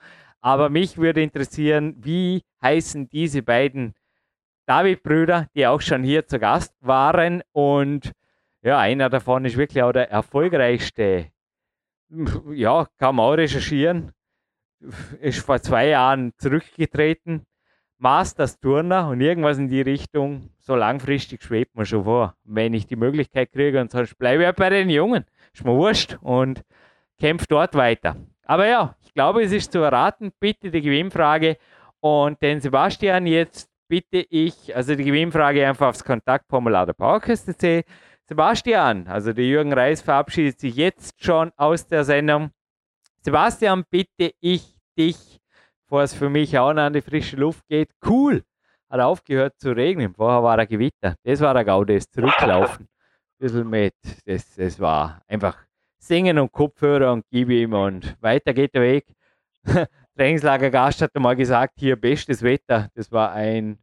[0.42, 3.96] Aber mich würde interessieren, wie heißen diese beiden
[4.68, 8.12] David-Brüder, die auch schon hier zu Gast waren und
[8.64, 11.28] ja, einer davon ist wirklich auch der erfolgreichste.
[12.52, 14.12] Ja, kann man auch recherchieren.
[15.20, 17.46] Ist vor zwei Jahren zurückgetreten.
[17.98, 20.50] Masters Turner und irgendwas in die Richtung.
[20.60, 22.36] So langfristig schwebt man schon vor.
[22.44, 25.26] Wenn ich die Möglichkeit kriege und sonst bleibe ich bei den Jungen.
[25.54, 26.64] Ist mir wurscht und
[27.20, 28.16] kämpfe dort weiter.
[28.46, 30.32] Aber ja, ich glaube, es ist zu erraten.
[30.40, 31.58] Bitte die Gewinnfrage.
[32.00, 37.84] Und den Sebastian jetzt bitte ich, also die Gewinnfrage einfach aufs Kontaktformular der PowerQuest.de
[38.28, 42.52] Sebastian, also der Jürgen Reis verabschiedet sich jetzt schon aus der Sendung.
[43.22, 45.40] Sebastian, bitte ich dich,
[45.84, 48.44] bevor es für mich auch noch an die frische Luft geht, cool,
[48.90, 50.14] hat aufgehört zu regnen.
[50.14, 51.16] Vorher war er Gewitter.
[51.24, 52.86] Das war der Gaude, das Zurücklaufen.
[52.86, 53.96] Ein bisschen mit.
[54.26, 55.58] Das, das war einfach
[56.00, 59.06] Singen und Kopfhörer und gib ihm und weiter geht der Weg.
[60.18, 62.90] Trainingslager Gast hat mal gesagt, hier bestes Wetter.
[62.94, 63.80] Das war ein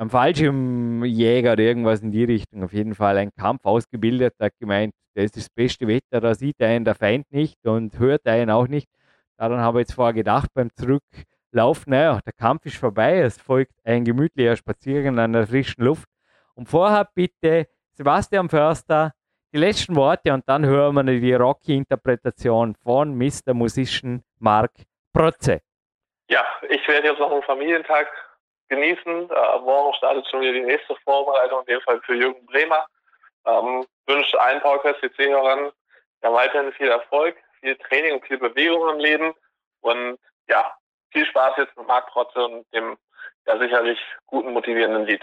[0.00, 2.64] am Fallschirmjäger oder irgendwas in die Richtung.
[2.64, 6.60] Auf jeden Fall ein Kampf ausgebildet, hat gemeint, das ist das beste Wetter, da sieht
[6.62, 8.88] einen der Feind nicht und hört einen auch nicht.
[9.36, 13.74] Daran habe ich jetzt vorher gedacht beim Zurücklaufen, naja, der Kampf ist vorbei, es folgt
[13.84, 16.08] ein gemütlicher Spaziergang an der frischen Luft.
[16.54, 19.12] Und vorher bitte Sebastian Förster
[19.52, 23.52] die letzten Worte und dann hören wir die Rocky-Interpretation von Mr.
[23.52, 24.72] Musician Mark
[25.12, 25.60] Protze.
[26.30, 28.06] Ja, ich werde jetzt noch einen Familientag
[28.70, 29.30] genießen.
[29.30, 32.86] Äh, morgen startet schon wieder die nächste Vorbereitung, in dem Fall für Jürgen Bremer.
[33.44, 35.70] Ähm, wünsche allen PowerQuest CC-Hörern
[36.22, 39.34] ja weiterhin viel Erfolg, viel Training und viel Bewegung im Leben
[39.80, 40.18] und
[40.48, 40.74] ja,
[41.10, 42.96] viel Spaß jetzt mit Marc Protze und dem
[43.46, 45.22] ja sicherlich guten, motivierenden Lied.